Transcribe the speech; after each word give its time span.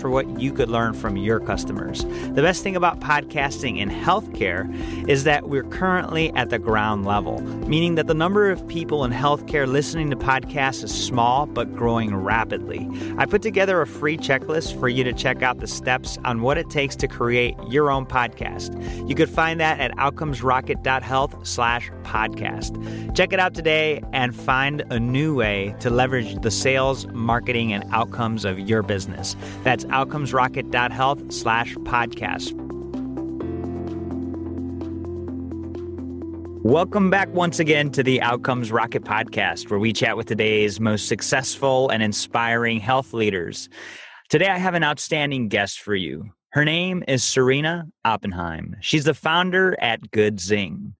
for 0.00 0.10
what 0.10 0.40
you 0.40 0.52
could 0.52 0.68
learn 0.68 0.92
from 0.92 1.16
your 1.16 1.38
customers. 1.38 2.04
The 2.04 2.42
best 2.42 2.62
thing 2.62 2.74
about 2.74 2.98
podcasting 3.00 3.78
in 3.78 3.88
healthcare 3.88 4.68
is 5.08 5.24
that 5.24 5.48
we're 5.48 5.62
currently 5.64 6.32
at 6.34 6.50
the 6.50 6.58
ground 6.58 7.04
level, 7.06 7.40
meaning 7.68 7.94
that 7.94 8.08
the 8.08 8.14
number 8.14 8.50
of 8.50 8.66
people 8.66 9.04
in 9.04 9.12
healthcare 9.12 9.66
listening 9.66 10.10
to 10.10 10.16
podcasts 10.16 10.82
is 10.82 10.92
small 10.92 11.46
but 11.46 11.72
growing 11.74 12.14
rapidly. 12.16 12.88
I 13.16 13.26
put 13.26 13.42
together 13.42 13.80
a 13.80 13.86
free 13.86 14.18
checklist 14.18 14.78
for 14.80 14.88
you 14.88 15.04
to 15.04 15.12
check 15.12 15.42
out 15.42 15.60
the 15.60 15.68
steps 15.68 16.18
on 16.24 16.42
what 16.42 16.58
it 16.58 16.68
takes 16.68 16.96
to 16.96 17.06
create 17.06 17.54
your 17.68 17.90
own 17.90 18.06
podcast. 18.06 19.08
You 19.08 19.14
could 19.14 19.30
find 19.30 19.60
that 19.60 19.78
at 19.78 19.92
outcomesrocket.health 19.92 21.46
slash 21.46 21.90
podcast. 22.04 23.16
Check 23.16 23.32
it 23.32 23.40
out 23.40 23.54
today 23.54 24.02
and 24.12 24.34
find 24.34 24.84
a 24.90 25.00
new 25.00 25.34
way 25.34 25.74
to 25.80 25.90
leverage 25.90 26.40
the 26.42 26.50
sales, 26.50 27.06
marketing, 27.08 27.72
and 27.72 27.84
outcomes 27.90 28.44
of 28.44 28.58
your 28.58 28.82
business. 28.82 29.34
That's 29.64 29.84
outcomesrocket.health 29.86 31.32
slash 31.32 31.74
podcast. 31.76 32.60
Welcome 36.64 37.10
back 37.10 37.28
once 37.28 37.58
again 37.58 37.90
to 37.90 38.02
the 38.02 38.22
Outcomes 38.22 38.72
Rocket 38.72 39.04
podcast, 39.04 39.68
where 39.68 39.78
we 39.78 39.92
chat 39.92 40.16
with 40.16 40.26
today's 40.26 40.80
most 40.80 41.08
successful 41.08 41.90
and 41.90 42.02
inspiring 42.02 42.80
health 42.80 43.12
leaders. 43.12 43.68
Today, 44.30 44.48
I 44.48 44.56
have 44.56 44.72
an 44.72 44.82
outstanding 44.82 45.48
guest 45.48 45.80
for 45.80 45.94
you. 45.94 46.30
Her 46.52 46.64
name 46.64 47.04
is 47.06 47.22
Serena 47.22 47.86
Oppenheim. 48.06 48.76
She's 48.80 49.04
the 49.04 49.12
founder 49.12 49.76
at 49.78 50.10
Good 50.10 50.40
Zing. 50.40 50.94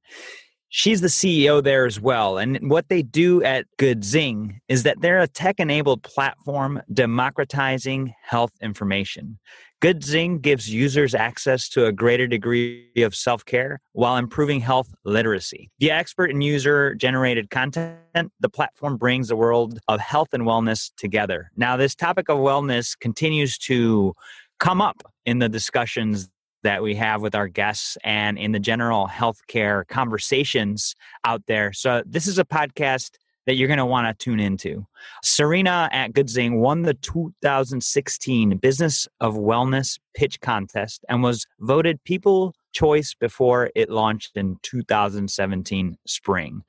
She's 0.76 1.00
the 1.00 1.06
CEO 1.06 1.62
there 1.62 1.86
as 1.86 2.00
well. 2.00 2.36
And 2.36 2.68
what 2.68 2.88
they 2.88 3.00
do 3.00 3.44
at 3.44 3.64
Good 3.76 4.02
Zing 4.02 4.60
is 4.66 4.82
that 4.82 5.00
they're 5.00 5.20
a 5.20 5.28
tech 5.28 5.60
enabled 5.60 6.02
platform 6.02 6.82
democratizing 6.92 8.12
health 8.20 8.50
information. 8.60 9.38
Good 9.80 10.02
Zing 10.02 10.40
gives 10.40 10.68
users 10.68 11.14
access 11.14 11.68
to 11.68 11.86
a 11.86 11.92
greater 11.92 12.26
degree 12.26 12.90
of 12.96 13.14
self 13.14 13.44
care 13.44 13.80
while 13.92 14.16
improving 14.16 14.58
health 14.58 14.92
literacy. 15.04 15.70
Via 15.78 15.94
expert 15.94 16.32
and 16.32 16.42
user 16.42 16.96
generated 16.96 17.50
content, 17.50 18.32
the 18.40 18.48
platform 18.48 18.96
brings 18.96 19.28
the 19.28 19.36
world 19.36 19.78
of 19.86 20.00
health 20.00 20.30
and 20.32 20.42
wellness 20.42 20.90
together. 20.96 21.52
Now, 21.56 21.76
this 21.76 21.94
topic 21.94 22.28
of 22.28 22.38
wellness 22.38 22.98
continues 22.98 23.58
to 23.58 24.12
come 24.58 24.80
up 24.80 25.02
in 25.24 25.38
the 25.38 25.48
discussions 25.48 26.28
that 26.64 26.82
we 26.82 26.96
have 26.96 27.22
with 27.22 27.34
our 27.34 27.46
guests 27.46 27.96
and 28.02 28.36
in 28.36 28.52
the 28.52 28.58
general 28.58 29.06
healthcare 29.06 29.86
conversations 29.86 30.94
out 31.24 31.42
there. 31.46 31.72
So, 31.72 32.02
this 32.04 32.26
is 32.26 32.38
a 32.38 32.44
podcast 32.44 33.12
that 33.46 33.54
you're 33.54 33.68
going 33.68 33.78
to 33.78 33.86
want 33.86 34.06
to 34.06 34.24
tune 34.24 34.40
into. 34.40 34.86
Serena 35.22 35.88
at 35.92 36.12
Goodzing 36.12 36.58
won 36.58 36.82
the 36.82 36.94
2016 36.94 38.56
Business 38.58 39.06
of 39.20 39.34
Wellness 39.34 39.98
Pitch 40.14 40.40
Contest 40.40 41.04
and 41.08 41.22
was 41.22 41.46
voted 41.60 42.02
People 42.04 42.54
Choice 42.72 43.14
before 43.14 43.70
it 43.76 43.90
launched 43.90 44.36
in 44.36 44.56
2017 44.62 45.96
spring. 46.06 46.62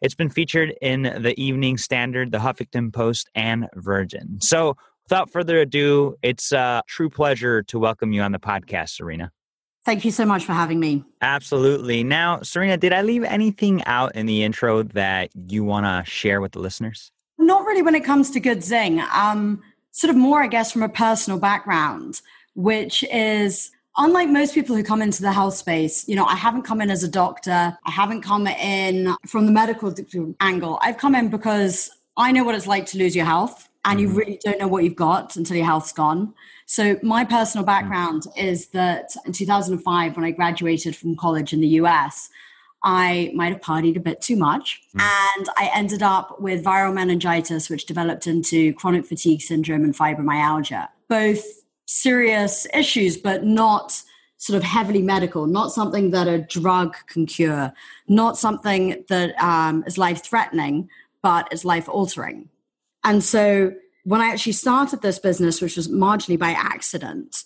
It's 0.00 0.14
been 0.14 0.30
featured 0.30 0.74
in 0.80 1.02
the 1.02 1.38
Evening 1.40 1.76
Standard, 1.76 2.32
the 2.32 2.38
Huffington 2.38 2.92
Post, 2.92 3.30
and 3.34 3.68
Virgin. 3.76 4.40
So, 4.40 4.76
without 5.04 5.30
further 5.30 5.58
ado, 5.60 6.16
it's 6.22 6.52
a 6.52 6.82
true 6.88 7.10
pleasure 7.10 7.62
to 7.64 7.78
welcome 7.78 8.12
you 8.12 8.22
on 8.22 8.32
the 8.32 8.40
podcast, 8.40 8.90
Serena. 8.90 9.30
Thank 9.84 10.04
you 10.04 10.12
so 10.12 10.24
much 10.24 10.44
for 10.44 10.52
having 10.52 10.78
me. 10.78 11.04
Absolutely. 11.22 12.04
Now, 12.04 12.40
Serena, 12.42 12.76
did 12.76 12.92
I 12.92 13.02
leave 13.02 13.24
anything 13.24 13.84
out 13.84 14.14
in 14.14 14.26
the 14.26 14.44
intro 14.44 14.84
that 14.84 15.30
you 15.48 15.64
want 15.64 15.86
to 15.86 16.08
share 16.08 16.40
with 16.40 16.52
the 16.52 16.60
listeners? 16.60 17.10
Not 17.38 17.64
really 17.64 17.82
when 17.82 17.96
it 17.96 18.04
comes 18.04 18.30
to 18.30 18.40
Good 18.40 18.62
Zing. 18.62 19.02
Um, 19.12 19.60
sort 19.90 20.10
of 20.10 20.16
more, 20.16 20.42
I 20.42 20.46
guess, 20.46 20.70
from 20.70 20.82
a 20.84 20.88
personal 20.88 21.38
background, 21.40 22.20
which 22.54 23.02
is 23.12 23.72
unlike 23.96 24.28
most 24.28 24.54
people 24.54 24.76
who 24.76 24.84
come 24.84 25.02
into 25.02 25.20
the 25.20 25.32
health 25.32 25.54
space, 25.54 26.08
you 26.08 26.14
know, 26.14 26.26
I 26.26 26.36
haven't 26.36 26.62
come 26.62 26.80
in 26.80 26.90
as 26.90 27.02
a 27.02 27.08
doctor. 27.08 27.76
I 27.84 27.90
haven't 27.90 28.22
come 28.22 28.46
in 28.46 29.14
from 29.26 29.46
the 29.46 29.52
medical 29.52 29.92
angle. 30.40 30.78
I've 30.80 30.96
come 30.96 31.16
in 31.16 31.28
because 31.28 31.90
I 32.16 32.30
know 32.30 32.44
what 32.44 32.54
it's 32.54 32.68
like 32.68 32.86
to 32.86 32.98
lose 32.98 33.16
your 33.16 33.24
health 33.24 33.68
and 33.84 34.00
you 34.00 34.08
mm-hmm. 34.08 34.16
really 34.16 34.40
don't 34.42 34.58
know 34.58 34.68
what 34.68 34.84
you've 34.84 34.96
got 34.96 35.36
until 35.36 35.56
your 35.56 35.66
health's 35.66 35.92
gone. 35.92 36.34
So, 36.66 36.98
my 37.02 37.24
personal 37.24 37.64
background 37.66 38.26
is 38.36 38.68
that 38.68 39.14
in 39.26 39.32
2005, 39.32 40.16
when 40.16 40.24
I 40.24 40.30
graduated 40.30 40.96
from 40.96 41.16
college 41.16 41.52
in 41.52 41.60
the 41.60 41.68
US, 41.68 42.30
I 42.84 43.30
might 43.34 43.52
have 43.52 43.60
partied 43.60 43.96
a 43.96 44.00
bit 44.00 44.20
too 44.20 44.36
much. 44.36 44.80
Mm. 44.96 45.02
And 45.36 45.48
I 45.56 45.70
ended 45.74 46.02
up 46.02 46.40
with 46.40 46.64
viral 46.64 46.94
meningitis, 46.94 47.70
which 47.70 47.86
developed 47.86 48.26
into 48.26 48.72
chronic 48.74 49.06
fatigue 49.06 49.40
syndrome 49.40 49.84
and 49.84 49.96
fibromyalgia. 49.96 50.88
Both 51.08 51.44
serious 51.86 52.66
issues, 52.72 53.16
but 53.16 53.44
not 53.44 54.02
sort 54.38 54.56
of 54.56 54.64
heavily 54.64 55.02
medical, 55.02 55.46
not 55.46 55.72
something 55.72 56.10
that 56.10 56.26
a 56.26 56.38
drug 56.38 56.96
can 57.06 57.26
cure, 57.26 57.72
not 58.08 58.36
something 58.36 59.04
that 59.08 59.40
um, 59.40 59.84
is 59.86 59.98
life 59.98 60.24
threatening, 60.24 60.88
but 61.22 61.52
is 61.52 61.64
life 61.64 61.88
altering. 61.88 62.48
And 63.04 63.22
so 63.22 63.72
when 64.04 64.20
I 64.20 64.28
actually 64.28 64.52
started 64.52 65.02
this 65.02 65.18
business, 65.18 65.60
which 65.60 65.76
was 65.76 65.88
marginally 65.88 66.38
by 66.38 66.50
accident, 66.50 67.44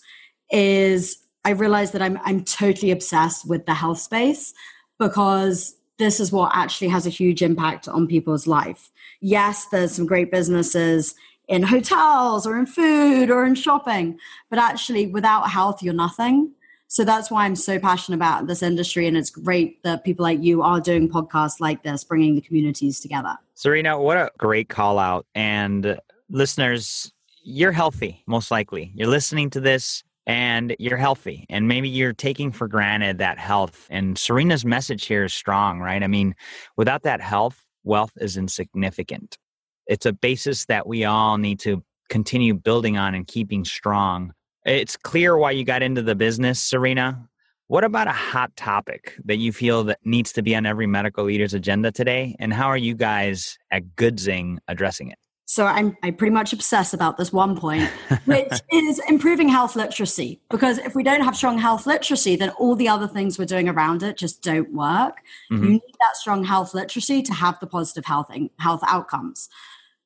is 0.50 1.19
I 1.44 1.50
realized 1.50 1.93
that 1.93 2.03
I'm 2.03 2.19
I'm 2.25 2.44
totally 2.44 2.91
obsessed 2.91 3.49
with 3.49 3.66
the 3.66 3.75
health 3.75 3.99
space 3.99 4.55
because 4.99 5.77
this 5.99 6.21
is 6.21 6.33
what 6.33 6.53
actually 6.55 6.89
has 6.89 7.06
a 7.06 7.11
huge 7.11 7.43
impact 7.43 7.89
on 7.89 8.06
people's 8.06 8.47
life. 8.47 8.91
Yes, 9.21 9.66
there's 9.66 9.93
some 9.93 10.06
great 10.06 10.31
businesses 10.31 11.15
in 11.49 11.62
hotels 11.62 12.47
or 12.47 12.59
in 12.59 12.66
food 12.66 13.31
or 13.31 13.47
in 13.47 13.55
shopping, 13.55 14.19
but 14.50 14.59
actually 14.59 15.06
without 15.06 15.49
health, 15.49 15.83
you're 15.83 15.95
nothing. 15.95 16.53
So 16.89 17.05
that's 17.05 17.31
why 17.31 17.45
I'm 17.45 17.57
so 17.57 17.79
passionate 17.79 18.17
about 18.17 18.47
this 18.47 18.63
industry. 18.63 19.07
And 19.07 19.17
it's 19.17 19.31
great 19.31 19.83
that 19.83 20.05
people 20.05 20.23
like 20.23 20.43
you 20.43 20.63
are 20.63 20.81
doing 20.81 21.09
podcasts 21.09 21.61
like 21.61 21.83
this, 21.83 22.05
bringing 22.05 22.35
the 22.35 22.41
communities 22.41 23.01
together. 23.01 23.37
Serena, 23.55 24.01
what 24.01 24.17
a 24.17 24.31
great 24.39 24.69
call 24.69 24.99
out. 24.99 25.27
And 25.35 25.99
listeners, 26.31 27.13
you're 27.43 27.73
healthy, 27.73 28.23
most 28.27 28.51
likely. 28.51 28.93
You're 28.95 29.09
listening 29.09 29.51
to 29.51 29.61
this 29.61 30.05
and 30.27 30.75
you're 30.79 30.97
healthy 30.97 31.47
and 31.49 31.69
maybe 31.69 31.89
you're 31.89 32.13
taking 32.13 32.51
for 32.51 32.67
granted 32.67 33.19
that 33.19 33.39
health 33.39 33.87
and 33.91 34.19
serena's 34.19 34.65
message 34.65 35.07
here 35.07 35.25
is 35.25 35.33
strong 35.33 35.79
right 35.79 36.03
i 36.03 36.07
mean 36.07 36.35
without 36.77 37.05
that 37.05 37.21
health 37.21 37.65
wealth 37.85 38.11
is 38.17 38.37
insignificant 38.37 39.39
it's 39.87 40.05
a 40.05 40.13
basis 40.13 40.67
that 40.67 40.87
we 40.87 41.05
all 41.05 41.39
need 41.39 41.61
to 41.61 41.83
continue 42.09 42.55
building 42.55 42.97
on 42.97 43.15
and 43.15 43.29
keeping 43.29 43.65
strong 43.65 44.33
it's 44.66 44.97
clear 44.97 45.36
why 45.36 45.51
you 45.51 45.65
got 45.65 45.83
into 45.83 46.03
the 46.03 46.15
business 46.15 46.63
serena 46.63 47.28
what 47.68 47.83
about 47.83 48.07
a 48.07 48.13
hot 48.13 48.54
topic 48.57 49.15
that 49.24 49.36
you 49.36 49.53
feel 49.53 49.83
that 49.84 49.98
needs 50.04 50.33
to 50.33 50.42
be 50.42 50.54
on 50.54 50.66
every 50.66 50.86
medical 50.86 51.24
leader's 51.24 51.54
agenda 51.54 51.91
today 51.91 52.36
and 52.39 52.53
how 52.53 52.66
are 52.66 52.77
you 52.77 52.95
guys 52.95 53.59
at 53.71 53.83
goodzing 53.97 54.59
addressing 54.68 55.10
it 55.10 55.18
so 55.48 55.65
I'm 55.65 55.97
I 56.03 56.10
pretty 56.10 56.33
much 56.33 56.53
obsess 56.53 56.92
about 56.92 57.16
this 57.16 57.33
one 57.33 57.57
point, 57.57 57.89
which 58.24 58.53
is 58.72 59.01
improving 59.09 59.48
health 59.48 59.77
literacy. 59.77 60.41
Because 60.51 60.78
if 60.78 60.97
we 60.97 61.04
don't 61.04 61.21
have 61.21 61.36
strong 61.36 61.57
health 61.57 61.86
literacy, 61.86 62.34
then 62.34 62.51
all 62.51 62.74
the 62.74 62.89
other 62.89 63.07
things 63.07 63.39
we're 63.39 63.45
doing 63.45 63.69
around 63.69 64.03
it 64.03 64.16
just 64.16 64.42
don't 64.42 64.72
work. 64.74 65.19
Mm-hmm. 65.53 65.62
You 65.62 65.71
need 65.71 65.95
that 66.01 66.16
strong 66.16 66.42
health 66.42 66.74
literacy 66.74 67.22
to 67.22 67.33
have 67.33 67.60
the 67.60 67.69
positive 67.69 68.04
health 68.04 68.28
health 68.59 68.83
outcomes. 68.89 69.48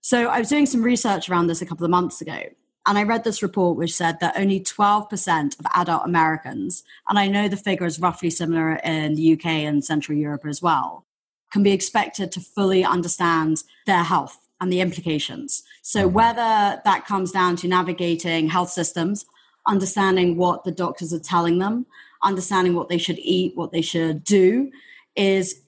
So 0.02 0.28
I 0.28 0.38
was 0.38 0.50
doing 0.50 0.66
some 0.66 0.82
research 0.82 1.30
around 1.30 1.46
this 1.46 1.62
a 1.62 1.66
couple 1.66 1.84
of 1.84 1.90
months 1.90 2.20
ago, 2.20 2.42
and 2.86 2.96
I 2.96 3.02
read 3.02 3.24
this 3.24 3.42
report 3.42 3.76
which 3.76 3.94
said 3.94 4.20
that 4.20 4.38
only 4.38 4.60
12% 4.60 5.58
of 5.58 5.66
adult 5.74 6.02
Americans, 6.04 6.82
and 7.08 7.18
I 7.18 7.28
know 7.28 7.48
the 7.48 7.56
figure 7.56 7.86
is 7.86 8.00
roughly 8.00 8.30
similar 8.30 8.76
in 8.76 9.14
the 9.14 9.34
UK 9.34 9.46
and 9.46 9.84
Central 9.84 10.16
Europe 10.16 10.46
as 10.46 10.62
well, 10.62 11.04
can 11.52 11.62
be 11.62 11.72
expected 11.72 12.32
to 12.32 12.40
fully 12.40 12.84
understand 12.84 13.62
their 13.86 14.02
health 14.02 14.38
and 14.60 14.72
the 14.72 14.80
implications. 14.80 15.62
So, 15.82 16.06
mm-hmm. 16.06 16.14
whether 16.14 16.80
that 16.84 17.06
comes 17.06 17.32
down 17.32 17.56
to 17.56 17.68
navigating 17.68 18.48
health 18.48 18.70
systems, 18.70 19.26
understanding 19.66 20.36
what 20.36 20.64
the 20.64 20.72
doctors 20.72 21.12
are 21.12 21.20
telling 21.20 21.58
them, 21.58 21.86
understanding 22.22 22.74
what 22.74 22.88
they 22.88 22.98
should 22.98 23.18
eat, 23.18 23.56
what 23.56 23.72
they 23.72 23.82
should 23.82 24.24
do, 24.24 24.70
is 25.16 25.60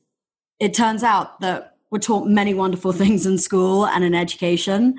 it 0.60 0.74
turns 0.74 1.02
out 1.02 1.40
that 1.40 1.76
we're 1.90 1.98
taught 1.98 2.26
many 2.26 2.54
wonderful 2.54 2.92
things 3.02 3.26
in 3.26 3.38
school 3.38 3.86
and 3.86 4.04
in 4.04 4.14
education, 4.14 4.96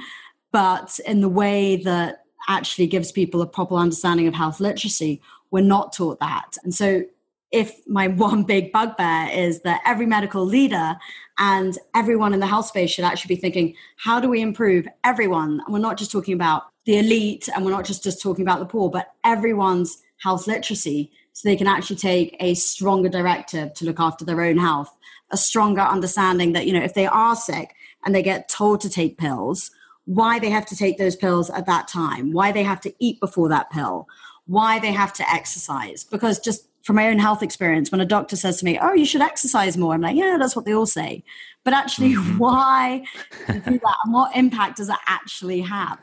but 0.53 0.99
in 1.05 1.19
the 1.19 1.27
way 1.27 1.75
that 1.77 2.23
actually 2.47 2.87
gives 2.87 3.11
people 3.11 3.41
a 3.41 3.47
proper 3.47 3.75
understanding 3.75 4.27
of 4.27 4.33
health 4.33 4.61
literacy, 4.61 5.21
we're 5.51 5.61
not 5.61 5.91
taught 5.91 6.19
that. 6.19 6.55
And 6.63 6.73
so 6.73 7.03
if 7.51 7.85
my 7.87 8.07
one 8.27 8.43
big 8.43 8.71
bugbear 8.71 9.29
is 9.33 9.61
that 9.61 9.81
every 9.85 10.05
medical 10.05 10.45
leader 10.45 10.95
and 11.39 11.77
everyone 11.95 12.33
in 12.33 12.39
the 12.39 12.47
health 12.47 12.67
space 12.67 12.91
should 12.91 13.03
actually 13.03 13.35
be 13.35 13.41
thinking, 13.41 13.75
how 13.97 14.19
do 14.19 14.29
we 14.29 14.41
improve 14.41 14.87
everyone? 15.03 15.61
And 15.65 15.73
we're 15.73 15.79
not 15.79 15.97
just 15.97 16.11
talking 16.11 16.35
about 16.35 16.63
the 16.85 16.99
elite 16.99 17.49
and 17.53 17.65
we're 17.65 17.71
not 17.71 17.85
just, 17.85 18.03
just 18.03 18.21
talking 18.21 18.45
about 18.45 18.59
the 18.59 18.65
poor, 18.65 18.89
but 18.89 19.07
everyone's 19.23 20.03
health 20.17 20.47
literacy 20.47 21.11
so 21.31 21.49
they 21.49 21.55
can 21.55 21.67
actually 21.67 21.95
take 21.95 22.35
a 22.39 22.53
stronger 22.53 23.09
directive 23.09 23.73
to 23.73 23.85
look 23.85 23.99
after 23.99 24.23
their 24.23 24.41
own 24.41 24.57
health, 24.57 24.95
a 25.31 25.37
stronger 25.37 25.81
understanding 25.81 26.53
that, 26.53 26.67
you 26.67 26.73
know, 26.73 26.83
if 26.83 26.93
they 26.93 27.07
are 27.07 27.35
sick 27.35 27.73
and 28.05 28.13
they 28.13 28.21
get 28.21 28.49
told 28.49 28.81
to 28.81 28.89
take 28.89 29.17
pills, 29.17 29.71
why 30.05 30.39
they 30.39 30.49
have 30.49 30.65
to 30.67 30.75
take 30.75 30.97
those 30.97 31.15
pills 31.15 31.49
at 31.49 31.65
that 31.65 31.87
time, 31.87 32.31
why 32.33 32.51
they 32.51 32.63
have 32.63 32.81
to 32.81 32.93
eat 32.99 33.19
before 33.19 33.49
that 33.49 33.69
pill, 33.71 34.07
why 34.45 34.79
they 34.79 34.91
have 34.91 35.13
to 35.13 35.29
exercise. 35.31 36.03
Because 36.03 36.39
just 36.39 36.67
from 36.83 36.97
my 36.97 37.07
own 37.07 37.17
health 37.17 37.41
experience, 37.41 37.91
when 37.91 38.01
a 38.01 38.05
doctor 38.05 38.35
says 38.35 38.57
to 38.57 38.65
me, 38.65 38.77
Oh, 38.81 38.93
you 38.93 39.05
should 39.05 39.21
exercise 39.21 39.77
more, 39.77 39.93
I'm 39.93 40.01
like, 40.01 40.17
Yeah, 40.17 40.37
that's 40.37 40.55
what 40.55 40.65
they 40.65 40.73
all 40.73 40.85
say. 40.85 41.23
But 41.63 41.73
actually, 41.73 42.13
mm-hmm. 42.13 42.37
why 42.37 43.03
do 43.47 43.53
that? 43.63 43.97
And 44.03 44.13
what 44.13 44.35
impact 44.35 44.77
does 44.77 44.89
it 44.89 44.97
actually 45.07 45.61
have? 45.61 45.99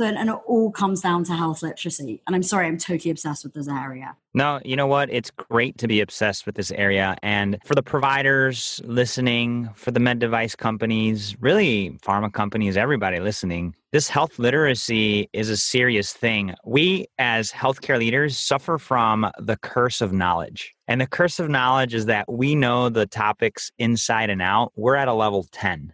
So, 0.00 0.06
and 0.06 0.30
it 0.30 0.36
all 0.46 0.70
comes 0.70 1.02
down 1.02 1.24
to 1.24 1.34
health 1.34 1.62
literacy. 1.62 2.22
And 2.26 2.34
I'm 2.34 2.42
sorry, 2.42 2.66
I'm 2.66 2.78
totally 2.78 3.10
obsessed 3.10 3.44
with 3.44 3.52
this 3.52 3.68
area. 3.68 4.16
No, 4.32 4.58
you 4.64 4.74
know 4.74 4.86
what? 4.86 5.10
It's 5.12 5.30
great 5.30 5.76
to 5.76 5.86
be 5.86 6.00
obsessed 6.00 6.46
with 6.46 6.54
this 6.54 6.70
area. 6.70 7.18
And 7.22 7.58
for 7.66 7.74
the 7.74 7.82
providers 7.82 8.80
listening, 8.86 9.68
for 9.74 9.90
the 9.90 10.00
med 10.00 10.18
device 10.18 10.56
companies, 10.56 11.36
really 11.42 11.98
pharma 12.02 12.32
companies, 12.32 12.78
everybody 12.78 13.20
listening, 13.20 13.76
this 13.92 14.08
health 14.08 14.38
literacy 14.38 15.28
is 15.34 15.50
a 15.50 15.56
serious 15.58 16.14
thing. 16.14 16.54
We, 16.64 17.08
as 17.18 17.52
healthcare 17.52 17.98
leaders, 17.98 18.38
suffer 18.38 18.78
from 18.78 19.30
the 19.38 19.58
curse 19.58 20.00
of 20.00 20.14
knowledge. 20.14 20.74
And 20.88 21.02
the 21.02 21.06
curse 21.06 21.38
of 21.38 21.50
knowledge 21.50 21.92
is 21.92 22.06
that 22.06 22.32
we 22.32 22.54
know 22.54 22.88
the 22.88 23.04
topics 23.04 23.70
inside 23.76 24.30
and 24.30 24.40
out. 24.40 24.72
We're 24.76 24.96
at 24.96 25.08
a 25.08 25.12
level 25.12 25.46
10. 25.52 25.92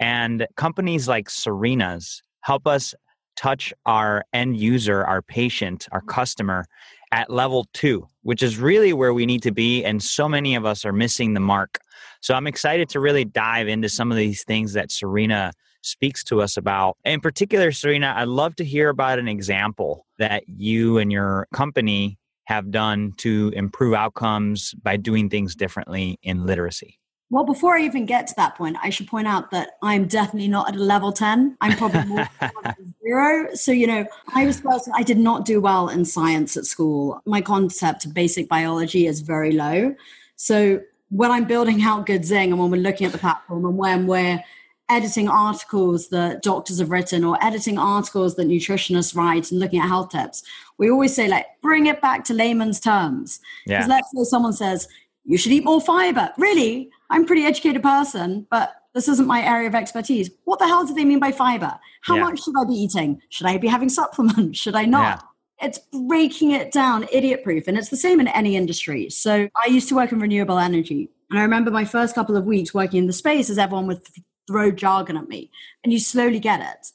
And 0.00 0.46
companies 0.56 1.06
like 1.06 1.28
Serena's 1.28 2.22
help 2.42 2.66
us 2.66 2.94
touch 3.42 3.72
our 3.86 4.24
end 4.32 4.56
user, 4.56 5.04
our 5.04 5.20
patient, 5.22 5.88
our 5.92 6.00
mm-hmm. 6.00 6.10
customer 6.10 6.64
at 7.10 7.28
level 7.28 7.66
two, 7.74 8.06
which 8.22 8.42
is 8.42 8.58
really 8.58 8.92
where 8.92 9.12
we 9.12 9.26
need 9.26 9.42
to 9.42 9.52
be. 9.52 9.84
And 9.84 10.02
so 10.02 10.28
many 10.28 10.54
of 10.54 10.64
us 10.64 10.84
are 10.84 10.92
missing 10.92 11.34
the 11.34 11.40
mark. 11.40 11.78
So 12.20 12.34
I'm 12.34 12.46
excited 12.46 12.88
to 12.90 13.00
really 13.00 13.24
dive 13.24 13.68
into 13.68 13.88
some 13.88 14.10
of 14.10 14.16
these 14.16 14.44
things 14.44 14.72
that 14.72 14.90
Serena 14.90 15.52
speaks 15.82 16.22
to 16.24 16.40
us 16.40 16.56
about. 16.56 16.96
In 17.04 17.20
particular, 17.20 17.72
Serena, 17.72 18.14
I'd 18.16 18.28
love 18.28 18.54
to 18.56 18.64
hear 18.64 18.88
about 18.88 19.18
an 19.18 19.28
example 19.28 20.06
that 20.18 20.44
you 20.48 20.98
and 20.98 21.10
your 21.10 21.48
company 21.52 22.18
have 22.44 22.70
done 22.70 23.12
to 23.18 23.52
improve 23.54 23.94
outcomes 23.94 24.74
by 24.82 24.96
doing 24.96 25.28
things 25.28 25.54
differently 25.54 26.18
in 26.22 26.46
literacy. 26.46 26.98
Well, 27.32 27.44
before 27.44 27.78
I 27.78 27.80
even 27.80 28.04
get 28.04 28.26
to 28.26 28.34
that 28.36 28.56
point, 28.56 28.76
I 28.82 28.90
should 28.90 29.08
point 29.08 29.26
out 29.26 29.50
that 29.52 29.78
I'm 29.80 30.06
definitely 30.06 30.48
not 30.48 30.68
at 30.68 30.76
a 30.76 30.82
level 30.82 31.12
10. 31.12 31.56
I'm 31.62 31.78
probably 31.78 32.04
more 32.04 32.28
zero. 33.02 33.54
So, 33.54 33.72
you 33.72 33.86
know, 33.86 34.04
I 34.34 34.44
was 34.44 34.60
person, 34.60 34.92
I 34.94 35.02
did 35.02 35.16
not 35.16 35.46
do 35.46 35.58
well 35.58 35.88
in 35.88 36.04
science 36.04 36.58
at 36.58 36.66
school. 36.66 37.22
My 37.24 37.40
concept 37.40 38.04
of 38.04 38.12
basic 38.12 38.50
biology 38.50 39.06
is 39.06 39.22
very 39.22 39.52
low. 39.52 39.96
So 40.36 40.82
when 41.08 41.30
I'm 41.30 41.46
building 41.46 41.82
out 41.82 42.04
Good 42.04 42.26
Zing 42.26 42.50
and 42.50 42.60
when 42.60 42.70
we're 42.70 42.82
looking 42.82 43.06
at 43.06 43.12
the 43.12 43.18
platform 43.18 43.64
and 43.64 43.78
when 43.78 44.06
we're 44.06 44.44
editing 44.90 45.26
articles 45.26 46.08
that 46.08 46.42
doctors 46.42 46.80
have 46.80 46.90
written 46.90 47.24
or 47.24 47.42
editing 47.42 47.78
articles 47.78 48.34
that 48.34 48.46
nutritionists 48.46 49.16
write 49.16 49.50
and 49.50 49.58
looking 49.58 49.80
at 49.80 49.88
health 49.88 50.10
tips, 50.10 50.42
we 50.76 50.90
always 50.90 51.14
say 51.14 51.28
like, 51.28 51.46
bring 51.62 51.86
it 51.86 52.02
back 52.02 52.24
to 52.24 52.34
layman's 52.34 52.78
terms. 52.78 53.40
Because 53.64 53.88
yeah. 53.88 53.94
let's 53.94 54.10
say 54.14 54.24
someone 54.24 54.52
says, 54.52 54.86
you 55.24 55.38
should 55.38 55.52
eat 55.52 55.64
more 55.64 55.80
fiber. 55.80 56.32
Really? 56.36 56.90
I'm 57.10 57.24
a 57.24 57.26
pretty 57.26 57.44
educated 57.44 57.82
person, 57.82 58.46
but 58.50 58.74
this 58.94 59.08
isn't 59.08 59.26
my 59.26 59.42
area 59.42 59.68
of 59.68 59.74
expertise. 59.74 60.30
What 60.44 60.58
the 60.58 60.66
hell 60.66 60.84
do 60.84 60.94
they 60.94 61.04
mean 61.04 61.20
by 61.20 61.32
fiber? 61.32 61.78
How 62.02 62.16
yeah. 62.16 62.24
much 62.24 62.42
should 62.42 62.54
I 62.58 62.64
be 62.64 62.74
eating? 62.74 63.20
Should 63.30 63.46
I 63.46 63.56
be 63.58 63.68
having 63.68 63.88
supplements? 63.88 64.58
Should 64.62 64.74
I 64.74 64.84
not? 64.84 65.22
Yeah. 65.60 65.66
It's 65.68 65.78
breaking 66.08 66.50
it 66.50 66.72
down, 66.72 67.06
idiot 67.12 67.44
proof. 67.44 67.68
And 67.68 67.78
it's 67.78 67.88
the 67.88 67.96
same 67.96 68.18
in 68.20 68.28
any 68.28 68.56
industry. 68.56 69.08
So 69.10 69.48
I 69.56 69.68
used 69.68 69.88
to 69.90 69.94
work 69.94 70.10
in 70.10 70.18
renewable 70.18 70.58
energy. 70.58 71.08
And 71.30 71.38
I 71.38 71.42
remember 71.42 71.70
my 71.70 71.84
first 71.84 72.14
couple 72.14 72.36
of 72.36 72.44
weeks 72.44 72.74
working 72.74 72.98
in 72.98 73.06
the 73.06 73.12
space 73.12 73.48
as 73.48 73.58
everyone 73.58 73.86
would 73.86 74.00
throw 74.48 74.72
jargon 74.72 75.16
at 75.16 75.28
me. 75.28 75.50
And 75.84 75.92
you 75.92 76.00
slowly 76.00 76.40
get 76.40 76.60
it. 76.60 76.88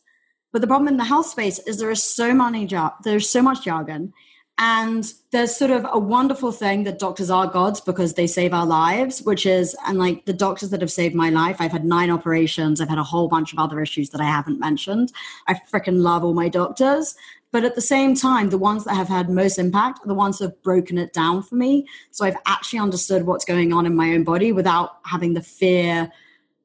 But 0.51 0.61
the 0.61 0.67
problem 0.67 0.87
in 0.89 0.97
the 0.97 1.05
health 1.05 1.27
space 1.27 1.59
is 1.59 1.77
there 1.77 1.91
is 1.91 2.03
so 2.03 2.33
many 2.33 2.65
jar- 2.65 2.95
there's 3.03 3.29
so 3.29 3.41
much 3.41 3.63
jargon 3.63 4.13
and 4.59 5.13
there's 5.31 5.55
sort 5.55 5.69
of 5.69 5.85
a 5.91 5.99
wonderful 5.99 6.51
thing 6.51 6.83
that 6.85 6.97
doctors 6.97 7.29
are 7.29 7.45
gods 7.45 7.79
because 7.79 8.15
they 8.15 8.25
save 8.25 8.53
our 8.53 8.65
lives, 8.65 9.21
which 9.21 9.45
is, 9.45 9.75
and 9.85 9.99
like 9.99 10.25
the 10.25 10.33
doctors 10.33 10.71
that 10.71 10.81
have 10.81 10.91
saved 10.91 11.13
my 11.13 11.29
life, 11.29 11.57
I've 11.59 11.71
had 11.71 11.85
nine 11.85 12.09
operations, 12.09 12.81
I've 12.81 12.89
had 12.89 12.97
a 12.97 13.03
whole 13.03 13.27
bunch 13.27 13.53
of 13.53 13.59
other 13.59 13.79
issues 13.81 14.09
that 14.09 14.21
I 14.21 14.25
haven't 14.25 14.59
mentioned. 14.59 15.11
I 15.47 15.53
freaking 15.71 16.01
love 16.01 16.23
all 16.23 16.33
my 16.33 16.49
doctors. 16.49 17.15
But 17.51 17.65
at 17.65 17.75
the 17.75 17.81
same 17.81 18.15
time, 18.15 18.49
the 18.49 18.57
ones 18.57 18.83
that 18.85 18.95
have 18.95 19.07
had 19.07 19.29
most 19.29 19.57
impact 19.59 19.99
are 20.03 20.07
the 20.07 20.13
ones 20.13 20.39
that 20.39 20.45
have 20.45 20.63
broken 20.63 20.97
it 20.97 21.13
down 21.13 21.43
for 21.43 21.55
me. 21.55 21.87
So 22.11 22.25
I've 22.25 22.35
actually 22.45 22.79
understood 22.79 23.25
what's 23.25 23.45
going 23.45 23.71
on 23.73 23.85
in 23.85 23.95
my 23.95 24.13
own 24.13 24.23
body 24.23 24.51
without 24.51 24.97
having 25.05 25.33
the 25.33 25.41
fear 25.41 26.11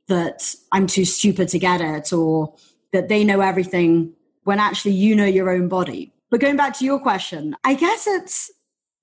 that 0.09 0.55
I'm 0.73 0.87
too 0.87 1.05
stupid 1.05 1.49
to 1.50 1.59
get 1.59 1.81
it 1.81 2.12
or 2.12 2.55
that 2.93 3.09
they 3.09 3.23
know 3.23 3.41
everything 3.41 4.15
when 4.45 4.59
actually 4.59 4.93
you 4.93 5.15
know 5.15 5.25
your 5.25 5.50
own 5.50 5.69
body. 5.69 6.12
But 6.32 6.40
going 6.40 6.56
back 6.56 6.75
to 6.79 6.87
your 6.87 6.99
question, 6.99 7.55
I 7.62 7.75
guess 7.75 8.06
it's 8.06 8.50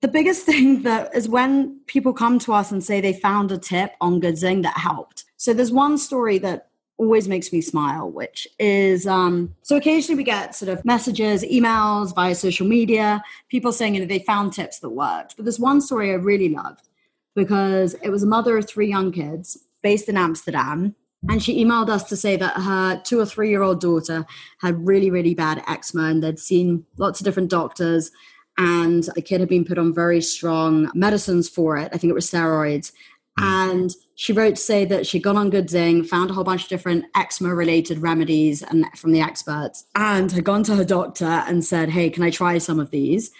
the 0.00 0.08
biggest 0.08 0.44
thing 0.46 0.82
that 0.82 1.14
is 1.14 1.28
when 1.28 1.78
people 1.86 2.12
come 2.12 2.40
to 2.40 2.52
us 2.52 2.72
and 2.72 2.82
say 2.82 3.00
they 3.00 3.12
found 3.12 3.52
a 3.52 3.56
tip 3.56 3.92
on 4.00 4.18
Good 4.18 4.36
Zing 4.36 4.62
that 4.62 4.76
helped. 4.76 5.24
So 5.36 5.54
there's 5.54 5.70
one 5.70 5.96
story 5.96 6.38
that 6.38 6.70
always 6.98 7.28
makes 7.28 7.52
me 7.52 7.60
smile, 7.60 8.10
which 8.10 8.48
is 8.58 9.06
um, 9.06 9.54
so 9.62 9.76
occasionally 9.76 10.16
we 10.16 10.24
get 10.24 10.56
sort 10.56 10.70
of 10.70 10.84
messages, 10.84 11.44
emails 11.44 12.12
via 12.14 12.34
social 12.34 12.66
media, 12.66 13.22
people 13.48 13.72
saying 13.72 13.94
you 13.94 14.00
know 14.00 14.06
they 14.06 14.18
found 14.18 14.52
tips 14.52 14.80
that 14.80 14.90
worked. 14.90 15.36
But 15.36 15.44
there's 15.44 15.60
one 15.60 15.80
story 15.80 16.10
I 16.10 16.14
really 16.14 16.48
loved 16.48 16.88
because 17.36 17.94
it 18.02 18.10
was 18.10 18.24
a 18.24 18.26
mother 18.26 18.58
of 18.58 18.68
three 18.68 18.88
young 18.88 19.12
kids 19.12 19.56
based 19.82 20.08
in 20.08 20.16
Amsterdam 20.16 20.96
and 21.28 21.42
she 21.42 21.62
emailed 21.62 21.90
us 21.90 22.04
to 22.04 22.16
say 22.16 22.36
that 22.36 22.54
her 22.54 23.00
two 23.04 23.20
or 23.20 23.26
three 23.26 23.50
year 23.50 23.62
old 23.62 23.80
daughter 23.80 24.24
had 24.60 24.86
really, 24.86 25.10
really 25.10 25.34
bad 25.34 25.62
eczema 25.68 26.04
and 26.04 26.22
they'd 26.22 26.38
seen 26.38 26.84
lots 26.96 27.20
of 27.20 27.24
different 27.24 27.50
doctors. 27.50 28.10
And 28.56 29.04
the 29.14 29.22
kid 29.22 29.40
had 29.40 29.48
been 29.48 29.64
put 29.64 29.78
on 29.78 29.94
very 29.94 30.20
strong 30.20 30.90
medicines 30.94 31.48
for 31.48 31.76
it. 31.76 31.90
I 31.92 31.98
think 31.98 32.10
it 32.10 32.14
was 32.14 32.30
steroids. 32.30 32.92
Hmm. 33.38 33.44
And 33.44 33.90
she 34.14 34.32
wrote 34.32 34.56
to 34.56 34.62
say 34.62 34.84
that 34.86 35.06
she'd 35.06 35.22
gone 35.22 35.36
on 35.36 35.50
Good 35.50 35.70
Zing, 35.70 36.04
found 36.04 36.30
a 36.30 36.34
whole 36.34 36.44
bunch 36.44 36.64
of 36.64 36.68
different 36.68 37.04
eczema 37.14 37.54
related 37.54 37.98
remedies 37.98 38.62
and 38.62 38.86
from 38.98 39.12
the 39.12 39.20
experts, 39.20 39.86
and 39.94 40.32
had 40.32 40.44
gone 40.44 40.62
to 40.64 40.76
her 40.76 40.84
doctor 40.84 41.24
and 41.24 41.64
said, 41.64 41.90
Hey, 41.90 42.10
can 42.10 42.22
I 42.22 42.30
try 42.30 42.58
some 42.58 42.80
of 42.80 42.90
these? 42.90 43.30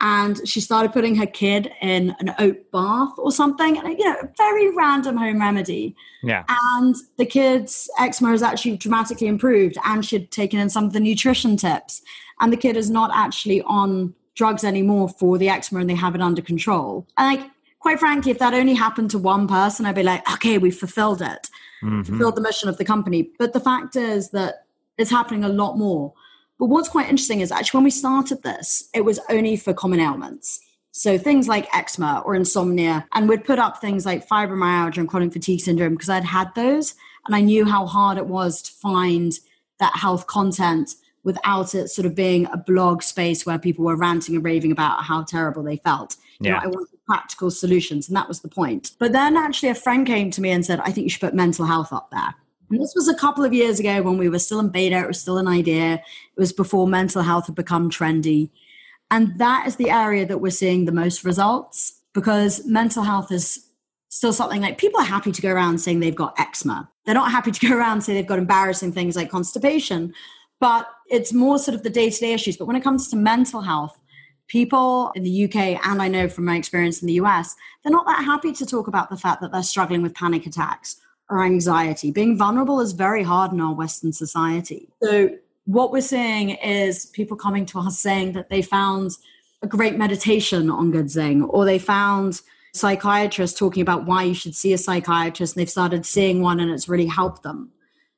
And 0.00 0.48
she 0.48 0.60
started 0.60 0.92
putting 0.92 1.14
her 1.14 1.26
kid 1.26 1.70
in 1.82 2.14
an 2.20 2.34
oat 2.38 2.70
bath 2.70 3.12
or 3.18 3.30
something 3.30 3.76
and 3.78 3.98
you 3.98 4.04
know 4.04 4.16
a 4.22 4.28
very 4.36 4.74
random 4.74 5.16
home 5.16 5.40
remedy. 5.40 5.94
Yeah. 6.22 6.44
And 6.48 6.96
the 7.18 7.26
kid's 7.26 7.90
eczema 7.98 8.30
has 8.30 8.42
actually 8.42 8.76
dramatically 8.76 9.26
improved 9.26 9.76
and 9.84 10.04
she'd 10.04 10.30
taken 10.30 10.58
in 10.58 10.70
some 10.70 10.84
of 10.84 10.92
the 10.92 11.00
nutrition 11.00 11.56
tips. 11.56 12.02
And 12.40 12.52
the 12.52 12.56
kid 12.56 12.76
is 12.76 12.88
not 12.88 13.10
actually 13.14 13.60
on 13.62 14.14
drugs 14.34 14.64
anymore 14.64 15.08
for 15.08 15.36
the 15.36 15.50
eczema 15.50 15.80
and 15.80 15.90
they 15.90 15.94
have 15.94 16.14
it 16.14 16.22
under 16.22 16.42
control. 16.42 17.06
And 17.18 17.38
like 17.38 17.50
quite 17.78 18.00
frankly 18.00 18.30
if 18.30 18.38
that 18.38 18.54
only 18.54 18.74
happened 18.74 19.10
to 19.10 19.18
one 19.18 19.48
person 19.48 19.86
i'd 19.86 19.94
be 19.94 20.02
like 20.02 20.30
okay 20.32 20.58
we 20.58 20.70
fulfilled 20.70 21.22
it. 21.22 21.50
Mm-hmm. 21.82 22.02
fulfilled 22.02 22.36
the 22.36 22.42
mission 22.42 22.68
of 22.68 22.76
the 22.76 22.84
company. 22.84 23.30
But 23.38 23.52
the 23.52 23.60
fact 23.60 23.96
is 23.96 24.30
that 24.30 24.66
it's 24.98 25.10
happening 25.10 25.44
a 25.44 25.48
lot 25.48 25.78
more 25.78 26.12
but 26.60 26.66
what's 26.66 26.90
quite 26.90 27.08
interesting 27.08 27.40
is 27.40 27.50
actually 27.50 27.78
when 27.78 27.84
we 27.84 27.90
started 27.90 28.42
this, 28.42 28.90
it 28.94 29.00
was 29.00 29.18
only 29.30 29.56
for 29.56 29.72
common 29.72 29.98
ailments. 29.98 30.60
So 30.92 31.16
things 31.16 31.48
like 31.48 31.74
eczema 31.74 32.22
or 32.26 32.34
insomnia, 32.34 33.06
and 33.14 33.28
we'd 33.28 33.44
put 33.44 33.58
up 33.58 33.80
things 33.80 34.04
like 34.04 34.28
fibromyalgia 34.28 34.98
and 34.98 35.08
chronic 35.08 35.32
fatigue 35.32 35.60
syndrome 35.60 35.94
because 35.94 36.10
I'd 36.10 36.24
had 36.24 36.54
those 36.54 36.94
and 37.26 37.34
I 37.34 37.40
knew 37.40 37.64
how 37.64 37.86
hard 37.86 38.18
it 38.18 38.26
was 38.26 38.60
to 38.62 38.72
find 38.72 39.32
that 39.78 39.96
health 39.96 40.26
content 40.26 40.94
without 41.22 41.74
it 41.74 41.88
sort 41.88 42.04
of 42.04 42.14
being 42.14 42.46
a 42.46 42.58
blog 42.58 43.02
space 43.02 43.46
where 43.46 43.58
people 43.58 43.84
were 43.84 43.96
ranting 43.96 44.34
and 44.34 44.44
raving 44.44 44.72
about 44.72 45.02
how 45.04 45.22
terrible 45.22 45.62
they 45.62 45.76
felt. 45.78 46.16
Yeah. 46.40 46.48
You 46.48 46.54
know, 46.54 46.60
I 46.62 46.66
wanted 46.66 46.98
practical 47.06 47.50
solutions, 47.50 48.08
and 48.08 48.16
that 48.16 48.28
was 48.28 48.40
the 48.40 48.48
point. 48.48 48.92
But 48.98 49.12
then 49.12 49.36
actually, 49.36 49.70
a 49.70 49.74
friend 49.74 50.06
came 50.06 50.30
to 50.30 50.40
me 50.40 50.50
and 50.50 50.64
said, 50.64 50.80
I 50.80 50.92
think 50.92 51.04
you 51.04 51.10
should 51.10 51.20
put 51.20 51.34
mental 51.34 51.64
health 51.64 51.92
up 51.92 52.10
there. 52.10 52.34
And 52.70 52.80
this 52.80 52.94
was 52.94 53.08
a 53.08 53.14
couple 53.14 53.44
of 53.44 53.52
years 53.52 53.80
ago 53.80 54.00
when 54.02 54.16
we 54.16 54.28
were 54.28 54.38
still 54.38 54.60
in 54.60 54.68
beta, 54.68 54.98
it 54.98 55.08
was 55.08 55.20
still 55.20 55.38
an 55.38 55.48
idea. 55.48 55.94
It 55.94 56.40
was 56.40 56.52
before 56.52 56.86
mental 56.86 57.22
health 57.22 57.46
had 57.46 57.56
become 57.56 57.90
trendy. 57.90 58.50
And 59.10 59.36
that 59.38 59.66
is 59.66 59.76
the 59.76 59.90
area 59.90 60.24
that 60.26 60.38
we're 60.38 60.50
seeing 60.50 60.84
the 60.84 60.92
most 60.92 61.24
results 61.24 62.00
because 62.14 62.64
mental 62.66 63.02
health 63.02 63.32
is 63.32 63.66
still 64.08 64.32
something 64.32 64.60
like 64.60 64.78
people 64.78 65.00
are 65.00 65.06
happy 65.06 65.32
to 65.32 65.42
go 65.42 65.50
around 65.50 65.78
saying 65.78 65.98
they've 65.98 66.14
got 66.14 66.38
eczema. 66.38 66.88
They're 67.04 67.14
not 67.14 67.32
happy 67.32 67.50
to 67.50 67.66
go 67.66 67.76
around 67.76 68.02
say 68.02 68.14
they've 68.14 68.26
got 68.26 68.38
embarrassing 68.38 68.92
things 68.92 69.16
like 69.16 69.30
constipation, 69.30 70.14
but 70.60 70.86
it's 71.08 71.32
more 71.32 71.58
sort 71.58 71.74
of 71.74 71.82
the 71.82 71.90
day 71.90 72.10
to 72.10 72.20
day 72.20 72.32
issues. 72.32 72.56
But 72.56 72.66
when 72.66 72.76
it 72.76 72.84
comes 72.84 73.08
to 73.08 73.16
mental 73.16 73.62
health, 73.62 74.00
people 74.46 75.10
in 75.16 75.24
the 75.24 75.44
UK, 75.44 75.84
and 75.84 76.02
I 76.02 76.08
know 76.08 76.28
from 76.28 76.44
my 76.44 76.56
experience 76.56 77.02
in 77.02 77.06
the 77.06 77.14
US, 77.14 77.56
they're 77.82 77.92
not 77.92 78.06
that 78.06 78.24
happy 78.24 78.52
to 78.52 78.66
talk 78.66 78.86
about 78.86 79.10
the 79.10 79.16
fact 79.16 79.40
that 79.40 79.50
they're 79.50 79.62
struggling 79.62 80.02
with 80.02 80.14
panic 80.14 80.46
attacks 80.46 81.00
or 81.30 81.42
anxiety. 81.44 82.10
Being 82.10 82.36
vulnerable 82.36 82.80
is 82.80 82.92
very 82.92 83.22
hard 83.22 83.52
in 83.52 83.60
our 83.60 83.74
Western 83.74 84.12
society. 84.12 84.88
So, 85.02 85.30
what 85.64 85.92
we're 85.92 86.00
seeing 86.00 86.50
is 86.50 87.06
people 87.06 87.36
coming 87.36 87.64
to 87.66 87.78
us 87.78 87.98
saying 87.98 88.32
that 88.32 88.48
they 88.48 88.60
found 88.60 89.12
a 89.62 89.66
great 89.66 89.96
meditation 89.96 90.70
on 90.70 90.90
Good 90.90 91.10
Zing, 91.10 91.44
or 91.44 91.64
they 91.64 91.78
found 91.78 92.40
psychiatrists 92.74 93.58
talking 93.58 93.82
about 93.82 94.04
why 94.06 94.24
you 94.24 94.34
should 94.34 94.54
see 94.54 94.72
a 94.72 94.78
psychiatrist, 94.78 95.54
and 95.54 95.60
they've 95.60 95.70
started 95.70 96.04
seeing 96.04 96.40
one 96.40 96.60
and 96.60 96.70
it's 96.70 96.88
really 96.88 97.06
helped 97.06 97.42
them. 97.42 97.70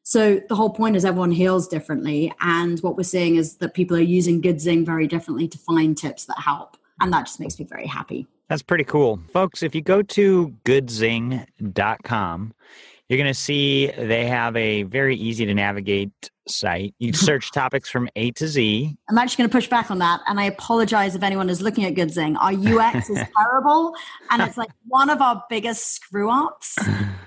So 0.04 0.40
the 0.48 0.54
whole 0.54 0.70
point 0.70 0.96
is 0.96 1.04
everyone 1.04 1.30
heals 1.30 1.68
differently. 1.68 2.32
And 2.40 2.80
what 2.80 2.96
we're 2.96 3.02
seeing 3.04 3.36
is 3.36 3.56
that 3.56 3.74
people 3.74 3.96
are 3.96 4.00
using 4.00 4.40
Good 4.40 4.60
Zing 4.60 4.84
very 4.84 5.06
differently 5.06 5.46
to 5.48 5.58
find 5.58 5.96
tips 5.96 6.24
that 6.26 6.38
help. 6.38 6.76
And 7.00 7.12
that 7.12 7.26
just 7.26 7.40
makes 7.40 7.58
me 7.58 7.64
very 7.64 7.86
happy. 7.86 8.26
That's 8.48 8.62
pretty 8.62 8.84
cool. 8.84 9.20
Folks, 9.32 9.62
if 9.62 9.74
you 9.74 9.80
go 9.80 10.02
to 10.02 10.54
goodzing.com, 10.64 12.54
you're 13.12 13.22
going 13.22 13.32
to 13.32 13.38
see 13.38 13.88
they 13.96 14.26
have 14.26 14.56
a 14.56 14.84
very 14.84 15.16
easy 15.16 15.44
to 15.46 15.54
navigate 15.54 16.30
site. 16.48 16.94
You 16.98 17.12
search 17.12 17.52
topics 17.52 17.88
from 17.88 18.08
A 18.16 18.30
to 18.32 18.48
Z. 18.48 18.96
I'm 19.08 19.18
actually 19.18 19.42
going 19.42 19.50
to 19.50 19.56
push 19.56 19.68
back 19.68 19.90
on 19.90 19.98
that. 19.98 20.20
And 20.26 20.40
I 20.40 20.44
apologize 20.44 21.14
if 21.14 21.22
anyone 21.22 21.48
is 21.50 21.60
looking 21.60 21.84
at 21.84 21.94
Goodzing. 21.94 22.36
Our 22.38 22.52
UX 22.52 23.10
is 23.10 23.18
terrible. 23.36 23.94
And 24.30 24.42
it's 24.42 24.56
like 24.56 24.70
one 24.88 25.10
of 25.10 25.20
our 25.20 25.44
biggest 25.48 25.92
screw 25.94 26.30
ups. 26.30 26.78